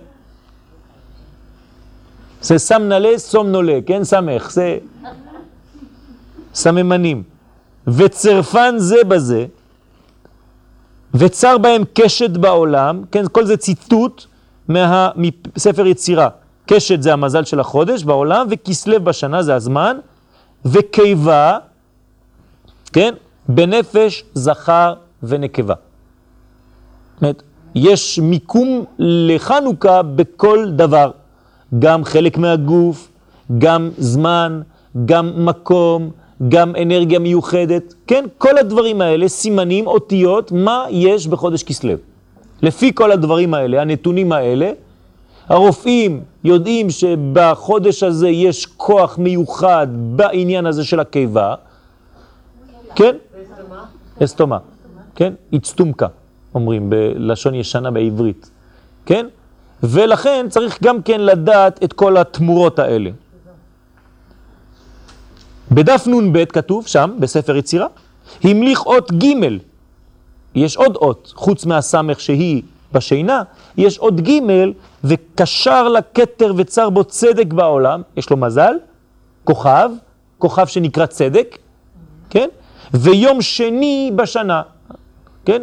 זה 2.42 2.58
סם 2.58 2.82
נלה, 2.82 3.18
סום 3.18 3.46
נולה, 3.46 3.78
כן? 3.86 4.04
סמך, 4.04 4.50
זה 4.50 4.78
סממנים. 6.54 7.22
וצרפן 7.86 8.74
זה 8.78 9.04
בזה, 9.08 9.46
וצר 11.14 11.58
בהם 11.58 11.82
קשת 11.94 12.30
בעולם, 12.30 13.02
כן, 13.12 13.24
כל 13.32 13.44
זה 13.44 13.56
ציטוט 13.56 14.24
מספר 15.16 15.86
יצירה. 15.86 16.28
קשת 16.66 17.02
זה 17.02 17.12
המזל 17.12 17.44
של 17.44 17.60
החודש 17.60 18.04
בעולם, 18.04 18.46
וכסלב 18.50 19.04
בשנה 19.04 19.42
זה 19.42 19.54
הזמן, 19.54 19.96
וקיבה, 20.64 21.58
כן, 22.92 23.14
בנפש 23.48 24.24
זכר 24.34 24.94
ונקבה. 25.22 25.74
זאת 27.20 27.42
יש 27.74 28.18
מיקום 28.18 28.84
לחנוכה 28.98 30.02
בכל 30.02 30.70
דבר, 30.70 31.10
גם 31.78 32.04
חלק 32.04 32.38
מהגוף, 32.38 33.08
גם 33.58 33.90
זמן, 33.98 34.60
גם 35.04 35.46
מקום, 35.46 36.10
גם 36.48 36.76
אנרגיה 36.82 37.18
מיוחדת, 37.18 37.94
כן? 38.06 38.24
כל 38.38 38.58
הדברים 38.58 39.00
האלה, 39.00 39.28
סימנים, 39.28 39.86
אותיות, 39.86 40.52
מה 40.52 40.84
יש 40.90 41.26
בחודש 41.26 41.62
כסלו. 41.62 41.94
לפי 42.62 42.94
כל 42.94 43.12
הדברים 43.12 43.54
האלה, 43.54 43.80
הנתונים 43.80 44.32
האלה, 44.32 44.70
הרופאים 45.48 46.20
יודעים 46.44 46.90
שבחודש 46.90 48.02
הזה 48.02 48.28
יש 48.28 48.66
כוח 48.66 49.18
מיוחד 49.18 49.86
בעניין 49.90 50.66
הזה 50.66 50.84
של 50.84 51.00
הקיבה, 51.00 51.54
כן? 52.94 53.16
אסתומה, 54.24 54.58
כן? 55.14 55.32
אצטומקה, 55.56 56.06
אומרים 56.54 56.90
בלשון 56.90 57.54
ישנה 57.54 57.90
בעברית, 57.90 58.50
כן? 59.06 59.26
ולכן 59.82 60.46
צריך 60.50 60.82
גם 60.82 61.02
כן 61.02 61.20
לדעת 61.20 61.84
את 61.84 61.92
כל 61.92 62.16
התמורות 62.16 62.78
האלה. 62.78 63.10
בדף 65.72 66.06
נ"ב 66.06 66.44
כתוב 66.44 66.86
שם, 66.86 67.10
בספר 67.18 67.56
יצירה, 67.56 67.86
המליך 68.44 68.86
אות 68.86 69.12
ג', 69.12 69.26
יש 70.54 70.76
עוד 70.76 70.96
אות, 70.96 71.32
חוץ 71.36 71.66
מהסמך 71.66 72.20
שהיא 72.20 72.62
בשינה, 72.92 73.42
יש 73.76 73.98
עוד 73.98 74.20
ג' 74.20 74.40
וקשר 75.04 75.88
לכתר 75.88 76.52
וצר 76.56 76.90
בו 76.90 77.04
צדק 77.04 77.52
בעולם, 77.52 78.02
יש 78.16 78.30
לו 78.30 78.36
מזל, 78.36 78.74
כוכב, 79.44 79.90
כוכב 80.38 80.66
שנקרא 80.66 81.06
צדק, 81.06 81.58
כן? 82.30 82.48
ויום 82.94 83.42
שני 83.42 84.10
בשנה, 84.16 84.62
כן? 85.44 85.62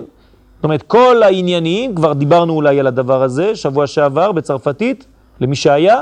זאת 0.56 0.64
אומרת, 0.64 0.82
כל 0.82 1.24
העניינים, 1.24 1.96
כבר 1.96 2.14
דיברנו 2.14 2.54
אולי 2.54 2.80
על 2.80 2.88
הדבר 2.88 3.24
הזה, 3.24 3.56
שבוע 3.56 3.88
שעבר 3.88 4.32
בצרפתית, 4.32 5.06
למי 5.42 5.56
שהיה, 5.56 6.02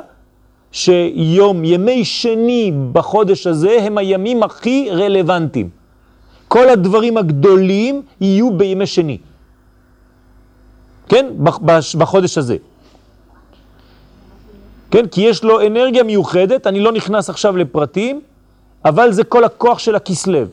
שיום, 0.74 1.66
ימי 1.66 2.06
שני 2.06 2.72
בחודש 2.92 3.48
הזה 3.48 3.78
הם 3.82 3.98
הימים 3.98 4.44
הכי 4.44 4.90
רלוונטיים. 4.92 5.70
כל 6.48 6.70
הדברים 6.70 7.18
הגדולים 7.18 8.02
יהיו 8.22 8.58
בימי 8.58 8.86
שני. 8.86 9.18
כן? 11.10 11.26
בחודש 11.98 12.38
הזה. 12.38 12.58
כן? 14.92 15.08
כי 15.08 15.22
יש 15.22 15.44
לו 15.44 15.68
אנרגיה 15.68 16.04
מיוחדת, 16.04 16.68
אני 16.68 16.80
לא 16.80 16.92
נכנס 16.92 17.30
עכשיו 17.30 17.58
לפרטים, 17.58 18.22
אבל 18.86 19.12
זה 19.12 19.24
כל 19.24 19.44
הכוח 19.44 19.80
של 19.80 19.96
הכסלב. 19.96 20.50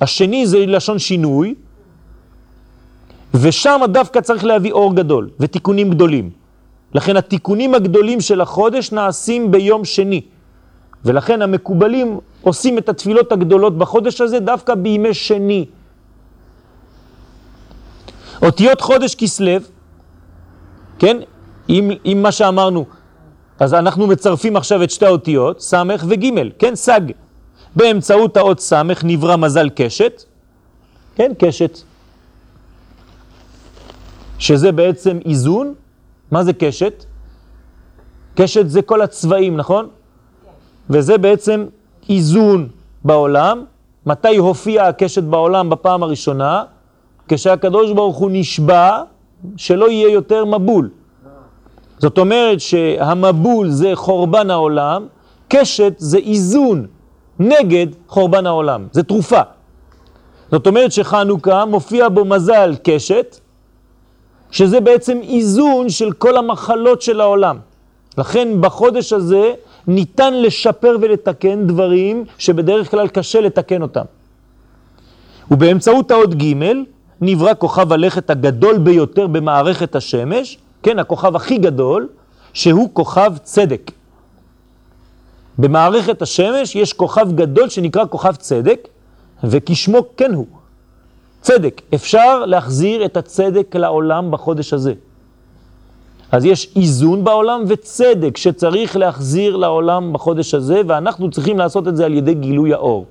השני 0.00 0.46
זה 0.46 0.66
לשון 0.66 0.98
שינוי, 0.98 1.54
ושם 3.34 3.80
דווקא 3.88 4.20
צריך 4.20 4.44
להביא 4.44 4.72
אור 4.72 4.94
גדול 4.96 5.30
ותיקונים 5.40 5.90
גדולים. 5.90 6.41
לכן 6.94 7.16
התיקונים 7.16 7.74
הגדולים 7.74 8.20
של 8.20 8.40
החודש 8.40 8.92
נעשים 8.92 9.50
ביום 9.50 9.84
שני. 9.84 10.20
ולכן 11.04 11.42
המקובלים 11.42 12.18
עושים 12.42 12.78
את 12.78 12.88
התפילות 12.88 13.32
הגדולות 13.32 13.78
בחודש 13.78 14.20
הזה 14.20 14.40
דווקא 14.40 14.74
בימי 14.74 15.14
שני. 15.14 15.66
אותיות 18.42 18.80
חודש 18.80 19.14
כסלב, 19.14 19.68
כן, 20.98 21.16
עם, 21.68 21.90
עם 22.04 22.22
מה 22.22 22.32
שאמרנו, 22.32 22.84
אז 23.60 23.74
אנחנו 23.74 24.06
מצרפים 24.06 24.56
עכשיו 24.56 24.82
את 24.82 24.90
שתי 24.90 25.06
האותיות, 25.06 25.60
סמך 25.60 26.04
וג', 26.08 26.26
כן, 26.58 26.74
סג. 26.74 27.00
באמצעות 27.76 28.36
האות 28.36 28.60
סמך 28.60 29.04
נברא 29.04 29.36
מזל 29.36 29.68
קשת, 29.74 30.22
כן, 31.14 31.32
קשת, 31.38 31.78
שזה 34.38 34.72
בעצם 34.72 35.18
איזון. 35.24 35.74
מה 36.32 36.44
זה 36.44 36.52
קשת? 36.52 37.04
קשת 38.34 38.68
זה 38.68 38.82
כל 38.82 39.02
הצבעים, 39.02 39.56
נכון? 39.56 39.88
וזה 40.90 41.18
בעצם 41.18 41.66
איזון 42.08 42.68
בעולם. 43.04 43.64
מתי 44.06 44.36
הופיע 44.36 44.86
הקשת 44.86 45.22
בעולם 45.22 45.70
בפעם 45.70 46.02
הראשונה? 46.02 46.64
כשהקדוש 47.28 47.92
ברוך 47.92 48.16
הוא 48.16 48.30
נשבע 48.32 49.02
שלא 49.56 49.90
יהיה 49.90 50.08
יותר 50.08 50.44
מבול. 50.44 50.90
זאת 51.98 52.18
אומרת 52.18 52.60
שהמבול 52.60 53.70
זה 53.70 53.90
חורבן 53.94 54.50
העולם, 54.50 55.06
קשת 55.48 55.94
זה 55.98 56.18
איזון 56.18 56.86
נגד 57.38 57.86
חורבן 58.08 58.46
העולם, 58.46 58.86
זה 58.92 59.02
תרופה. 59.02 59.40
זאת 60.50 60.66
אומרת 60.66 60.92
שחנוכה 60.92 61.64
מופיע 61.64 62.08
בו 62.08 62.24
מזל 62.24 62.74
קשת, 62.84 63.40
שזה 64.52 64.80
בעצם 64.80 65.18
איזון 65.22 65.88
של 65.88 66.12
כל 66.12 66.36
המחלות 66.36 67.02
של 67.02 67.20
העולם. 67.20 67.58
לכן 68.18 68.48
בחודש 68.60 69.12
הזה 69.12 69.52
ניתן 69.86 70.34
לשפר 70.34 70.96
ולתקן 71.00 71.66
דברים 71.66 72.24
שבדרך 72.38 72.90
כלל 72.90 73.08
קשה 73.08 73.40
לתקן 73.40 73.82
אותם. 73.82 74.04
ובאמצעות 75.50 76.10
האות 76.10 76.34
ג' 76.34 76.54
נברא 77.20 77.52
כוכב 77.58 77.92
הלכת 77.92 78.30
הגדול 78.30 78.78
ביותר 78.78 79.26
במערכת 79.26 79.96
השמש, 79.96 80.58
כן, 80.82 80.98
הכוכב 80.98 81.36
הכי 81.36 81.58
גדול, 81.58 82.08
שהוא 82.52 82.90
כוכב 82.92 83.32
צדק. 83.42 83.90
במערכת 85.58 86.22
השמש 86.22 86.76
יש 86.76 86.92
כוכב 86.92 87.32
גדול 87.34 87.68
שנקרא 87.68 88.04
כוכב 88.10 88.34
צדק, 88.36 88.88
וכשמו 89.44 89.98
כן 90.16 90.34
הוא. 90.34 90.46
צדק. 91.42 91.82
אפשר 91.94 92.44
להחזיר 92.44 93.04
את 93.04 93.16
הצדק 93.16 93.76
לעולם 93.76 94.30
בחודש 94.30 94.72
הזה. 94.72 94.94
אז 96.32 96.44
יש 96.44 96.72
איזון 96.76 97.24
בעולם 97.24 97.64
וצדק 97.68 98.36
שצריך 98.36 98.96
להחזיר 98.96 99.56
לעולם 99.56 100.12
בחודש 100.12 100.54
הזה, 100.54 100.80
ואנחנו 100.86 101.30
צריכים 101.30 101.58
לעשות 101.58 101.88
את 101.88 101.96
זה 101.96 102.04
על 102.04 102.14
ידי 102.14 102.34
גילוי 102.34 102.72
האור. 102.72 103.06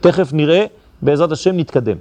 תכף 0.00 0.32
נראה, 0.32 0.66
בעזרת 1.02 1.32
השם 1.32 1.56
נתקדם. 1.56 1.96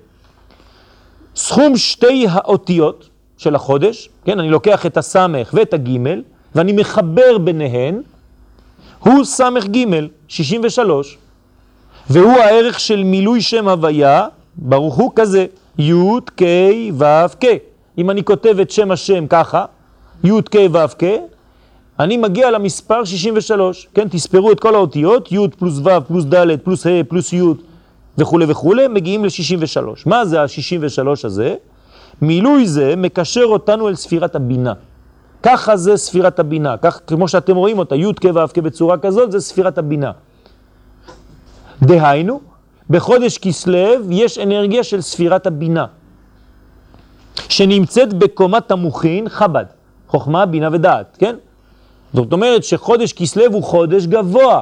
סכום 1.36 1.78
שתי 1.78 2.26
האותיות 2.30 3.10
של 3.38 3.56
החודש, 3.56 4.10
כן, 4.26 4.40
אני 4.40 4.50
לוקח 4.50 4.86
את 4.86 4.98
הסמך 4.98 5.54
ואת 5.54 5.74
הגימל, 5.74 6.24
ואני 6.56 6.74
מחבר 6.74 7.38
ביניהן, 7.38 8.02
הוא 9.00 9.24
סמך 9.24 9.66
גימל, 9.66 10.08
63, 10.28 11.18
והוא 12.10 12.32
הערך 12.32 12.80
של 12.80 13.04
מילוי 13.04 13.42
שם 13.42 13.68
הוויה, 13.68 14.28
ברוך 14.62 14.96
הוא 14.96 15.12
כזה, 15.16 15.46
י' 15.80 15.94
כ' 16.38 16.44
ו' 16.98 17.28
כ'. 17.40 17.46
אם 17.98 18.10
אני 18.10 18.24
כותב 18.24 18.60
את 18.60 18.72
שם 18.72 18.92
השם 18.92 19.28
ככה, 19.28 19.66
י' 20.24 20.42
כ' 20.52 20.56
ו' 20.72 20.98
כ', 21.00 21.04
אני 22.00 22.18
מגיע 22.18 22.52
למספר 22.52 23.04
63, 23.04 23.88
כן? 23.94 24.08
תספרו 24.08 24.52
את 24.52 24.60
כל 24.60 24.76
האותיות, 24.76 25.32
י' 25.32 25.38
פלוס 25.60 25.80
ו' 25.84 25.90
פלוס 26.08 26.26
ד' 26.26 26.60
פלוס 26.64 26.88
ה' 26.88 27.04
פלוס 27.08 27.34
י' 27.34 27.42
וכו' 28.18 28.40
וכו', 28.48 28.74
מגיעים 28.90 29.26
ל-63. 29.26 29.80
מה 30.06 30.26
זה 30.26 30.42
ה-63 30.42 31.08
הזה? 31.24 31.56
מילוי 32.22 32.68
זה 32.68 32.94
מקשר 32.98 33.44
אותנו 33.44 33.88
אל 33.88 33.96
ספירת 33.96 34.36
הבינה. 34.36 34.74
ככה 35.44 35.78
זה 35.78 35.98
ספירת 35.98 36.40
הבינה, 36.40 36.78
כך 36.78 37.00
כמו 37.08 37.28
שאתם 37.28 37.56
רואים 37.56 37.80
אותה, 37.80 37.96
י' 37.96 38.14
כ' 38.22 38.26
ו' 38.26 38.48
כ' 38.54 38.58
בצורה 38.58 38.98
כזאת, 38.98 39.32
זה 39.32 39.40
ספירת 39.40 39.78
הבינה. 39.78 40.12
דהיינו, 41.82 42.42
בחודש 42.90 43.38
כסלו 43.38 44.12
יש 44.12 44.38
אנרגיה 44.38 44.84
של 44.84 45.02
ספירת 45.02 45.48
הבינה, 45.48 45.86
שנמצאת 47.50 48.14
בקומת 48.14 48.72
המוכין 48.72 49.30
חב"ד, 49.30 49.66
חוכמה, 50.08 50.46
בינה 50.46 50.70
ודעת, 50.72 51.18
כן? 51.20 51.36
זאת 52.14 52.34
אומרת 52.34 52.64
שחודש 52.64 53.14
כסלו 53.14 53.46
הוא 53.46 53.64
חודש 53.64 54.06
גבוה, 54.06 54.62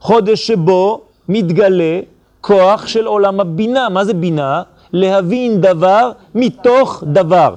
חודש 0.00 0.46
שבו 0.46 1.00
מתגלה 1.28 2.00
כוח 2.40 2.86
של 2.86 3.06
עולם 3.06 3.40
הבינה. 3.40 3.88
מה 3.88 4.04
זה 4.04 4.14
בינה? 4.14 4.62
להבין 4.92 5.60
דבר 5.60 6.12
מתוך 6.34 7.04
דבר. 7.06 7.54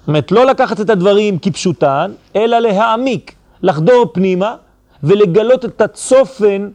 זאת 0.00 0.08
אומרת, 0.08 0.32
לא 0.32 0.46
לקחת 0.46 0.80
את 0.80 0.90
הדברים 0.90 1.38
כפשוטן, 1.38 2.12
אלא 2.36 2.58
להעמיק, 2.58 3.34
לחדור 3.62 4.06
פנימה 4.12 4.56
ולגלות 5.02 5.64
את 5.64 5.80
הצופן 5.80 6.70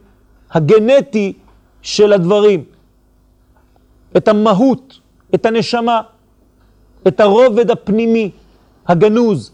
הגנטי 0.50 1.32
של 1.88 2.12
הדברים, 2.12 2.64
את 4.16 4.28
המהות, 4.28 5.00
את 5.34 5.46
הנשמה, 5.46 6.00
את 7.08 7.20
הרובד 7.20 7.70
הפנימי, 7.70 8.30
הגנוז. 8.88 9.52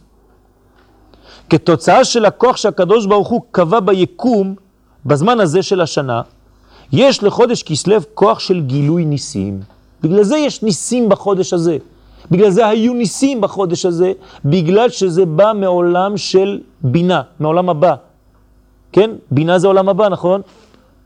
כתוצאה 1.51 2.05
של 2.05 2.25
הכוח 2.25 2.57
שהקדוש 2.57 3.07
ברוך 3.07 3.29
הוא 3.29 3.41
קבע 3.51 3.81
ביקום, 3.81 4.55
בזמן 5.07 5.41
הזה 5.41 5.63
של 5.63 5.81
השנה, 5.81 6.23
יש 6.93 7.23
לחודש 7.23 7.63
כסלו 7.63 7.97
כוח 8.15 8.39
של 8.39 8.61
גילוי 8.61 9.05
ניסים. 9.05 9.61
בגלל 10.03 10.23
זה 10.23 10.37
יש 10.39 10.63
ניסים 10.63 11.09
בחודש 11.09 11.53
הזה. 11.53 11.79
בגלל 12.31 12.51
זה 12.51 12.67
היו 12.67 12.95
ניסים 12.95 13.41
בחודש 13.41 13.87
הזה, 13.87 14.13
בגלל 14.45 14.89
שזה 14.89 15.27
בא 15.27 15.53
מעולם 15.55 16.17
של 16.17 16.61
בינה, 16.83 17.23
מעולם 17.41 17.69
הבא. 17.69 17.95
כן? 18.93 19.11
בינה 19.31 19.59
זה 19.59 19.67
עולם 19.67 19.89
הבא, 19.89 20.09
נכון? 20.09 20.41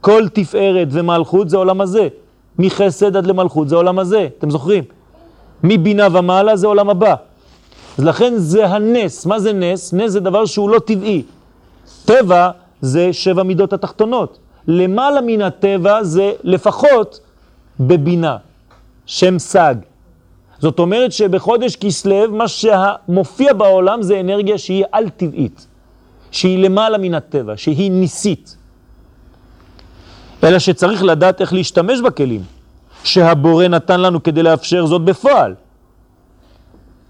כל 0.00 0.28
תפארת 0.32 0.88
ומלכות 0.90 1.50
זה 1.50 1.56
עולם 1.56 1.80
הזה. 1.80 2.08
מחסד 2.58 3.16
עד 3.16 3.26
למלכות 3.26 3.68
זה 3.68 3.76
עולם 3.76 3.98
הזה, 3.98 4.28
אתם 4.38 4.50
זוכרים? 4.50 4.84
מבינה 5.64 6.06
ומעלה 6.12 6.56
זה 6.56 6.66
עולם 6.66 6.90
הבא. 6.90 7.14
אז 7.98 8.04
לכן 8.04 8.32
זה 8.36 8.66
הנס. 8.66 9.26
מה 9.26 9.38
זה 9.38 9.52
נס? 9.52 9.92
נס 9.92 10.10
זה 10.10 10.20
דבר 10.20 10.46
שהוא 10.46 10.70
לא 10.70 10.78
טבעי. 10.78 11.22
טבע 12.04 12.50
זה 12.80 13.12
שבע 13.12 13.42
מידות 13.42 13.72
התחתונות. 13.72 14.38
למעלה 14.68 15.20
מן 15.20 15.42
הטבע 15.42 16.02
זה 16.02 16.32
לפחות 16.42 17.20
בבינה, 17.80 18.36
שם 19.06 19.38
סג. 19.38 19.74
זאת 20.58 20.78
אומרת 20.78 21.12
שבחודש 21.12 21.76
כסלו 21.76 22.30
מה 22.30 22.44
שמופיע 22.48 23.52
בעולם 23.52 24.02
זה 24.02 24.20
אנרגיה 24.20 24.58
שהיא 24.58 24.84
על-טבעית, 24.92 25.66
שהיא 26.30 26.58
למעלה 26.58 26.98
מן 26.98 27.14
הטבע, 27.14 27.56
שהיא 27.56 27.90
ניסית. 27.90 28.56
אלא 30.44 30.58
שצריך 30.58 31.04
לדעת 31.04 31.40
איך 31.40 31.52
להשתמש 31.52 32.00
בכלים 32.00 32.42
שהבורא 33.04 33.68
נתן 33.68 34.00
לנו 34.00 34.22
כדי 34.22 34.42
לאפשר 34.42 34.86
זאת 34.86 35.04
בפועל. 35.04 35.54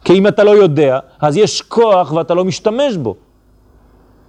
כי 0.04 0.12
אם 0.12 0.26
אתה 0.26 0.44
לא 0.44 0.50
יודע, 0.50 0.98
אז 1.20 1.36
יש 1.36 1.62
כוח 1.62 2.12
ואתה 2.12 2.34
לא 2.34 2.44
משתמש 2.44 2.96
בו. 2.96 3.14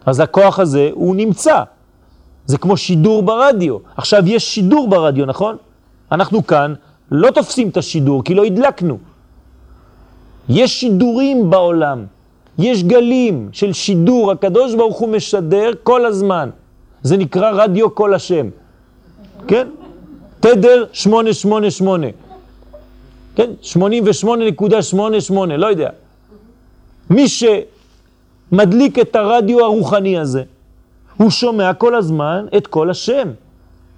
אז 0.06 0.20
הכוח 0.20 0.60
הזה 0.60 0.89
הוא 0.93 1.16
נמצא. 1.16 1.64
זה 2.45 2.58
כמו 2.58 2.78
שידור 2.78 3.24
ברדיו. 3.24 3.78
עכשיו 3.97 4.24
יש 4.28 4.56
שידור 4.56 4.88
ברדיו, 4.89 5.26
נכון? 5.26 5.56
אנחנו 6.12 6.47
כאן 6.47 6.74
לא 7.12 7.32
תופסים 7.32 7.70
את 7.70 7.78
השידור 7.78 8.24
כי 8.24 8.36
לא 8.36 8.43
הדלקנו. 8.43 8.97
יש 10.50 10.80
שידורים 10.80 11.50
בעולם, 11.50 12.06
יש 12.58 12.84
גלים 12.84 13.50
של 13.52 13.74
שידור, 13.74 14.32
הקדוש 14.32 14.76
ברוך 14.76 14.97
הוא 14.97 15.10
משדר 15.10 15.72
כל 15.84 16.06
הזמן. 16.06 16.50
זה 17.04 17.18
נקרא 17.18 17.52
רדיו 17.54 17.95
כל 17.95 18.14
השם. 18.14 18.50
כן? 19.48 19.68
תדר 20.40 20.86
888. 20.94 22.08
כן? 23.36 23.50
88.88, 23.64 25.34
לא 25.58 25.68
יודע. 25.68 25.90
מי 27.10 27.26
שמדליק 27.28 29.00
את 29.00 29.16
הרדיו 29.16 29.60
הרוחני 29.60 30.20
הזה, 30.20 30.44
הוא 31.18 31.30
שומע 31.30 31.74
כל 31.74 31.96
הזמן 31.96 32.46
את 32.58 32.68
כל 32.68 32.90
השם. 32.90 33.30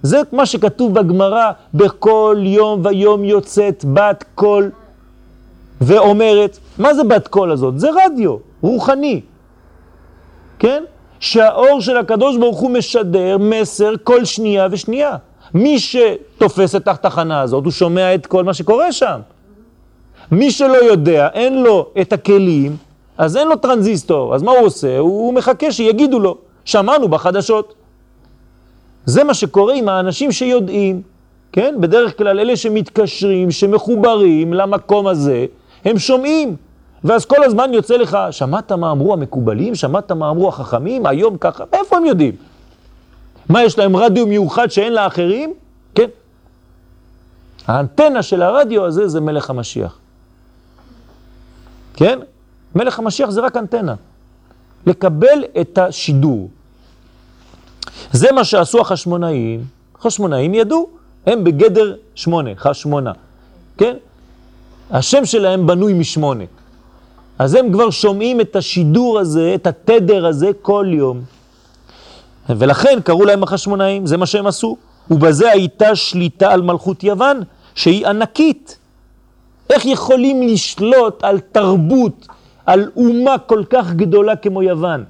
זה 0.01 0.21
מה 0.31 0.45
שכתוב 0.45 0.93
בגמרא, 0.99 1.51
בכל 1.73 2.37
יום 2.39 2.81
ויום 2.85 3.23
יוצאת 3.23 3.85
בת 3.93 4.23
קול 4.35 4.71
ואומרת, 5.81 6.57
מה 6.77 6.93
זה 6.93 7.03
בת 7.03 7.27
קול 7.27 7.51
הזאת? 7.51 7.79
זה 7.79 7.89
רדיו, 8.05 8.37
רוחני, 8.61 9.21
כן? 10.59 10.83
שהאור 11.19 11.81
של 11.81 11.97
הקדוש 11.97 12.37
ברוך 12.37 12.59
הוא 12.59 12.71
משדר 12.71 13.37
מסר 13.37 13.93
כל 14.03 14.25
שנייה 14.25 14.67
ושנייה. 14.71 15.17
מי 15.53 15.79
שתופס 15.79 16.75
את 16.75 16.87
התחנה 16.87 17.41
הזאת, 17.41 17.63
הוא 17.63 17.71
שומע 17.71 18.15
את 18.15 18.25
כל 18.25 18.43
מה 18.43 18.53
שקורה 18.53 18.91
שם. 18.91 19.19
מי 20.31 20.51
שלא 20.51 20.77
יודע, 20.77 21.27
אין 21.33 21.63
לו 21.63 21.87
את 22.01 22.13
הכלים, 22.13 22.75
אז 23.17 23.37
אין 23.37 23.47
לו 23.47 23.55
טרנזיסטור. 23.55 24.35
אז 24.35 24.43
מה 24.43 24.51
הוא 24.51 24.65
עושה? 24.65 24.97
הוא 24.97 25.33
מחכה 25.33 25.71
שיגידו 25.71 26.19
לו, 26.19 26.37
שמענו 26.65 27.07
בחדשות. 27.07 27.73
זה 29.05 29.23
מה 29.23 29.33
שקורה 29.33 29.73
עם 29.73 29.89
האנשים 29.89 30.31
שיודעים, 30.31 31.01
כן? 31.51 31.75
בדרך 31.79 32.17
כלל 32.17 32.39
אלה 32.39 32.55
שמתקשרים, 32.55 33.51
שמחוברים 33.51 34.53
למקום 34.53 35.07
הזה, 35.07 35.45
הם 35.85 35.99
שומעים. 35.99 36.55
ואז 37.03 37.25
כל 37.25 37.43
הזמן 37.43 37.73
יוצא 37.73 37.97
לך, 37.97 38.17
שמעת 38.31 38.71
מה 38.71 38.91
אמרו 38.91 39.13
המקובלים? 39.13 39.75
שמעת 39.75 40.11
מה 40.11 40.29
אמרו 40.29 40.49
החכמים? 40.49 41.05
היום 41.05 41.37
ככה? 41.37 41.63
מאיפה 41.73 41.97
הם 41.97 42.05
יודעים? 42.05 42.50
מה, 43.51 43.63
יש 43.63 43.77
להם 43.77 43.95
רדיו 43.95 44.27
מיוחד 44.27 44.71
שאין 44.71 44.93
לאחרים? 44.93 45.53
כן. 45.95 46.09
האנטנה 47.67 48.23
של 48.23 48.41
הרדיו 48.41 48.85
הזה 48.85 49.07
זה 49.07 49.21
מלך 49.21 49.49
המשיח. 49.49 49.97
כן? 51.93 52.19
מלך 52.75 52.99
המשיח 52.99 53.29
זה 53.29 53.41
רק 53.41 53.57
אנטנה. 53.57 53.95
לקבל 54.87 55.43
את 55.61 55.77
השידור. 55.77 56.49
זה 58.11 58.31
מה 58.31 58.43
שעשו 58.43 58.81
החשמונאים. 58.81 59.65
החשמונאים 59.95 60.53
ידעו, 60.53 60.89
הם 61.25 61.43
בגדר 61.43 61.95
שמונה, 62.15 62.49
חשמונה. 62.57 63.11
כן? 63.77 63.97
השם 64.91 65.25
שלהם 65.25 65.67
בנוי 65.67 65.93
משמונה. 65.93 66.43
אז 67.39 67.55
הם 67.55 67.73
כבר 67.73 67.89
שומעים 67.89 68.41
את 68.41 68.55
השידור 68.55 69.19
הזה, 69.19 69.51
את 69.55 69.67
התדר 69.67 70.25
הזה 70.25 70.51
כל 70.61 70.87
יום. 70.89 71.40
ולכן 72.49 72.99
קראו 73.03 73.25
להם 73.25 73.43
החשמונאים, 73.43 74.05
זה 74.05 74.17
מה 74.17 74.25
שהם 74.25 74.47
עשו. 74.47 74.77
ובזה 75.11 75.51
הייתה 75.51 75.95
שליטה 75.95 76.51
על 76.53 76.61
מלכות 76.61 77.03
יוון, 77.03 77.39
שהיא 77.75 78.07
ענקית. 78.07 78.77
איך 79.69 79.85
יכולים 79.85 80.41
לשלוט 80.41 81.23
על 81.23 81.39
תרבות, 81.39 82.27
על 82.65 82.91
אומה 82.95 83.37
כל 83.37 83.63
כך 83.69 83.93
גדולה 83.93 84.35
כמו 84.35 84.63
יוון? 84.63 85.03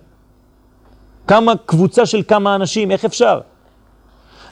כמה 1.28 1.54
קבוצה 1.66 2.06
של 2.06 2.22
כמה 2.28 2.56
אנשים, 2.56 2.92
איך 2.92 3.06
אפשר? 3.06 3.40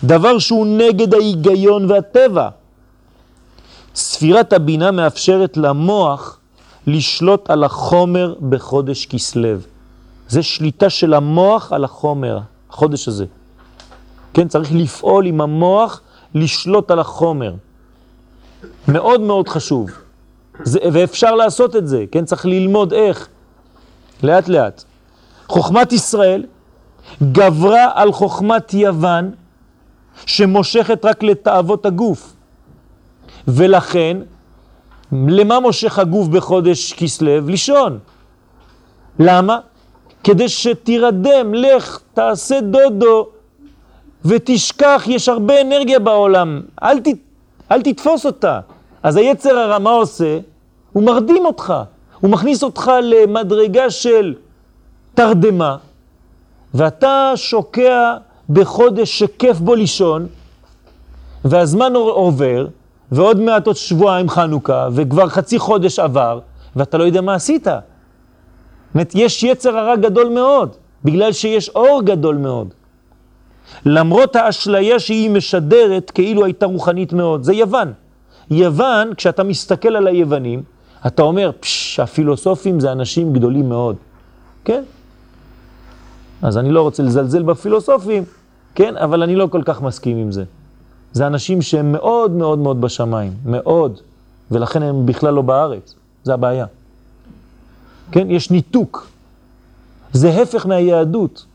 דבר 0.04 0.40
שהוא 0.40 0.68
נגד 0.68 1.14
ההיגיון 1.14 1.92
והטבע. 1.92 2.50
ספירת 3.96 4.54
הבינה 4.54 4.92
מאפשרת 4.92 5.58
למוח 5.58 6.40
לשלוט 6.88 7.50
על 7.50 7.64
החומר 7.64 8.36
בחודש 8.50 9.06
כסלו. 9.06 9.58
זה 10.28 10.44
שליטה 10.44 10.90
של 10.90 11.14
המוח 11.14 11.74
על 11.74 11.84
החומר. 11.84 12.40
החודש 12.70 13.08
הזה. 13.08 13.26
כן, 14.34 14.48
צריך 14.48 14.70
לפעול 14.74 15.26
עם 15.26 15.42
המוח, 15.42 16.02
לשלוט 16.36 16.92
על 16.92 17.00
החומר. 17.00 17.54
מאוד 18.88 19.22
מאוד 19.22 19.48
חשוב. 19.48 19.90
זה, 20.64 20.80
ואפשר 20.94 21.36
לעשות 21.36 21.76
את 21.76 21.88
זה, 21.88 22.06
כן? 22.12 22.26
צריך 22.26 22.46
ללמוד 22.46 22.94
איך. 22.94 23.28
לאט 24.24 24.48
לאט. 24.48 24.84
חוכמת 25.48 25.94
ישראל 25.94 26.46
גברה 27.32 27.92
על 27.94 28.12
חוכמת 28.12 28.74
יוון, 28.74 29.32
שמושכת 30.26 31.06
רק 31.06 31.24
לתאוות 31.24 31.86
הגוף. 31.86 32.34
ולכן, 33.48 34.18
למה 35.12 35.60
מושך 35.60 36.00
הגוף 36.00 36.28
בחודש 36.28 36.94
כסלו? 36.94 37.48
לישון. 37.48 38.00
למה? 39.20 39.60
כדי 40.24 40.50
שתירדם, 40.50 41.54
לך, 41.54 42.00
תעשה 42.14 42.62
דודו 42.62 43.28
ותשכח, 44.26 45.04
יש 45.08 45.30
הרבה 45.30 45.62
אנרגיה 45.62 46.00
בעולם, 46.00 46.62
אל, 46.84 47.00
ת, 47.00 47.08
אל 47.72 47.82
תתפוס 47.82 48.26
אותה. 48.26 48.60
אז 49.04 49.16
היצר 49.16 49.58
הרע, 49.58 49.80
מה 49.80 49.90
עושה? 49.90 50.40
הוא 50.94 51.04
מרדים 51.04 51.46
אותך, 51.46 51.74
הוא 52.20 52.32
מכניס 52.32 52.64
אותך 52.64 52.92
למדרגה 53.04 53.90
של 53.90 54.34
תרדמה, 55.14 55.78
ואתה 56.74 57.32
שוקע 57.36 58.14
בחודש 58.50 59.20
שכיף 59.20 59.58
בו 59.58 59.76
לישון, 59.76 60.28
והזמן 61.46 61.96
עובר, 61.96 62.68
ועוד 63.12 63.40
מעט 63.40 63.68
עוד 63.68 63.76
שבועיים 63.76 64.30
חנוכה, 64.30 64.88
וכבר 64.92 65.30
חצי 65.30 65.60
חודש 65.60 66.00
עבר, 66.00 66.40
ואתה 66.76 66.98
לא 66.98 67.04
יודע 67.04 67.22
מה 67.22 67.34
עשית. 67.34 67.68
אומרת, 68.94 69.12
יש 69.16 69.44
יצר 69.44 69.78
הרע 69.78 69.96
גדול 69.96 70.30
מאוד, 70.30 70.76
בגלל 71.04 71.32
שיש 71.32 71.70
אור 71.70 72.02
גדול 72.04 72.38
מאוד. 72.38 72.68
למרות 73.86 74.36
האשליה 74.36 75.00
שהיא 75.00 75.30
משדרת 75.30 76.12
כאילו 76.12 76.46
הייתה 76.46 76.66
רוחנית 76.66 77.14
מאוד, 77.14 77.44
זה 77.44 77.54
יוון. 77.54 77.94
יוון, 78.52 79.14
כשאתה 79.14 79.44
מסתכל 79.44 79.96
על 79.96 80.08
היוונים, 80.08 80.64
אתה 81.08 81.22
אומר, 81.22 81.52
פשש, 81.60 82.00
הפילוסופים 82.00 82.80
זה 82.80 82.92
אנשים 82.92 83.34
גדולים 83.34 83.70
מאוד. 83.70 83.96
כן? 84.66 84.84
אז 86.42 86.58
אני 86.58 86.72
לא 86.72 86.82
רוצה 86.82 87.04
לזלזל 87.04 87.44
בפילוסופים, 87.44 88.24
כן? 88.76 88.98
אבל 88.98 89.24
אני 89.24 89.36
לא 89.36 89.48
כל 89.52 89.62
כך 89.66 89.82
מסכים 89.82 90.18
עם 90.18 90.32
זה. 90.32 90.44
זה 91.14 91.28
אנשים 91.28 91.62
שהם 91.62 91.92
מאוד 91.92 92.32
מאוד 92.32 92.60
מאוד 92.60 92.82
בשמיים, 92.82 93.34
מאוד, 93.46 94.00
ולכן 94.52 94.84
הם 94.84 95.06
בכלל 95.06 95.34
לא 95.34 95.42
בארץ, 95.42 95.96
זה 96.24 96.34
הבעיה. 96.34 96.66
כן? 98.12 98.32
יש 98.32 98.52
ניתוק. 98.52 99.08
זה 100.14 100.42
הפך 100.42 100.66
מהיהדות. 100.66 101.46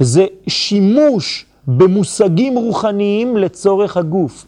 זה 0.00 0.26
שימוש 0.48 1.46
במושגים 1.66 2.54
רוחניים 2.54 3.36
לצורך 3.36 3.96
הגוף. 3.96 4.46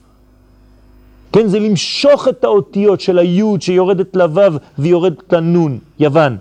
כן, 1.33 1.49
זה 1.49 1.59
למשוך 1.59 2.29
את 2.29 2.45
האותיות 2.45 3.01
של 3.01 3.19
היוד 3.19 3.63
שיורדת 3.63 4.17
לוו 4.17 4.53
ויורדת 4.79 5.33
לנון, 5.33 5.79
יוון. 5.99 6.37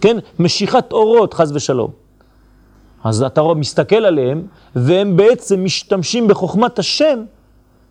כן, 0.00 0.16
משיכת 0.38 0.92
אורות, 0.92 1.34
חז 1.34 1.52
ושלום. 1.56 1.90
אז 3.04 3.22
אתה 3.22 3.42
מסתכל 3.56 4.04
עליהם, 4.04 4.42
והם 4.76 5.16
בעצם 5.16 5.64
משתמשים 5.64 6.28
בחוכמת 6.28 6.78
השם 6.78 7.18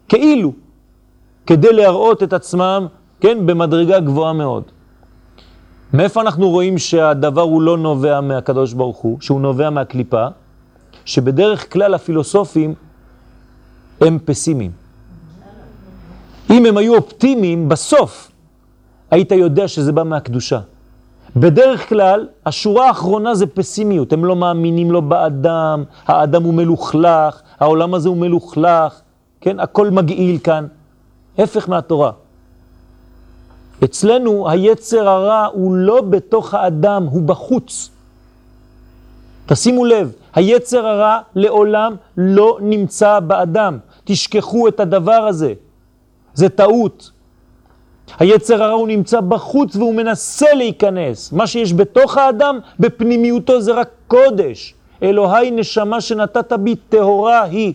כאילו, 0.09 0.53
כדי 1.47 1.73
להראות 1.73 2.23
את 2.23 2.33
עצמם 2.33 2.87
כן, 3.21 3.45
במדרגה 3.45 3.99
גבוהה 3.99 4.33
מאוד. 4.33 4.63
מאיפה 5.95 6.21
אנחנו 6.21 6.49
רואים 6.49 6.77
שהדבר 6.77 7.41
הוא 7.41 7.61
לא 7.61 7.77
נובע 7.77 8.21
מהקדוש 8.21 8.73
ברוך 8.73 8.97
הוא, 8.97 9.17
שהוא 9.21 9.41
נובע 9.41 9.69
מהקליפה? 9.69 10.27
שבדרך 11.05 11.73
כלל 11.73 11.93
הפילוסופים 11.93 12.73
הם 14.01 14.19
פסימיים. 14.25 14.71
אם 16.49 16.65
הם 16.65 16.77
היו 16.77 16.95
אופטימיים, 16.95 17.69
בסוף 17.69 18.31
היית 19.11 19.31
יודע 19.31 19.67
שזה 19.67 19.91
בא 19.91 20.03
מהקדושה. 20.03 20.59
בדרך 21.35 21.89
כלל, 21.89 22.27
השורה 22.45 22.87
האחרונה 22.87 23.35
זה 23.35 23.47
פסימיות, 23.47 24.13
הם 24.13 24.25
לא 24.25 24.35
מאמינים 24.35 24.91
לו 24.91 25.01
באדם, 25.01 25.83
האדם 26.07 26.43
הוא 26.43 26.53
מלוכלך, 26.53 27.41
העולם 27.59 27.93
הזה 27.93 28.09
הוא 28.09 28.17
מלוכלך, 28.17 29.01
כן, 29.41 29.59
הכל 29.59 29.89
מגעיל 29.89 30.37
כאן, 30.43 30.67
הפך 31.37 31.69
מהתורה. 31.69 32.11
אצלנו 33.83 34.49
היצר 34.49 35.09
הרע 35.09 35.47
הוא 35.53 35.75
לא 35.75 36.01
בתוך 36.01 36.53
האדם, 36.53 37.03
הוא 37.03 37.21
בחוץ. 37.21 37.89
תשימו 39.45 39.85
לב, 39.85 40.11
היצר 40.33 40.87
הרע 40.87 41.19
לעולם 41.35 41.95
לא 42.17 42.57
נמצא 42.61 43.19
באדם. 43.19 43.77
תשכחו 44.03 44.67
את 44.67 44.79
הדבר 44.79 45.11
הזה. 45.27 45.53
זה 46.33 46.49
טעות. 46.49 47.11
היצר 48.19 48.63
הרע 48.63 48.73
הוא 48.73 48.87
נמצא 48.87 49.21
בחוץ 49.21 49.75
והוא 49.75 49.95
מנסה 49.95 50.53
להיכנס. 50.53 51.31
מה 51.31 51.47
שיש 51.47 51.73
בתוך 51.73 52.17
האדם, 52.17 52.59
בפנימיותו 52.79 53.61
זה 53.61 53.73
רק 53.73 53.89
קודש. 54.07 54.73
אלוהי 55.03 55.51
נשמה 55.51 56.01
שנתת 56.01 56.53
בי 56.53 56.75
טהורה 56.75 57.43
היא. 57.43 57.73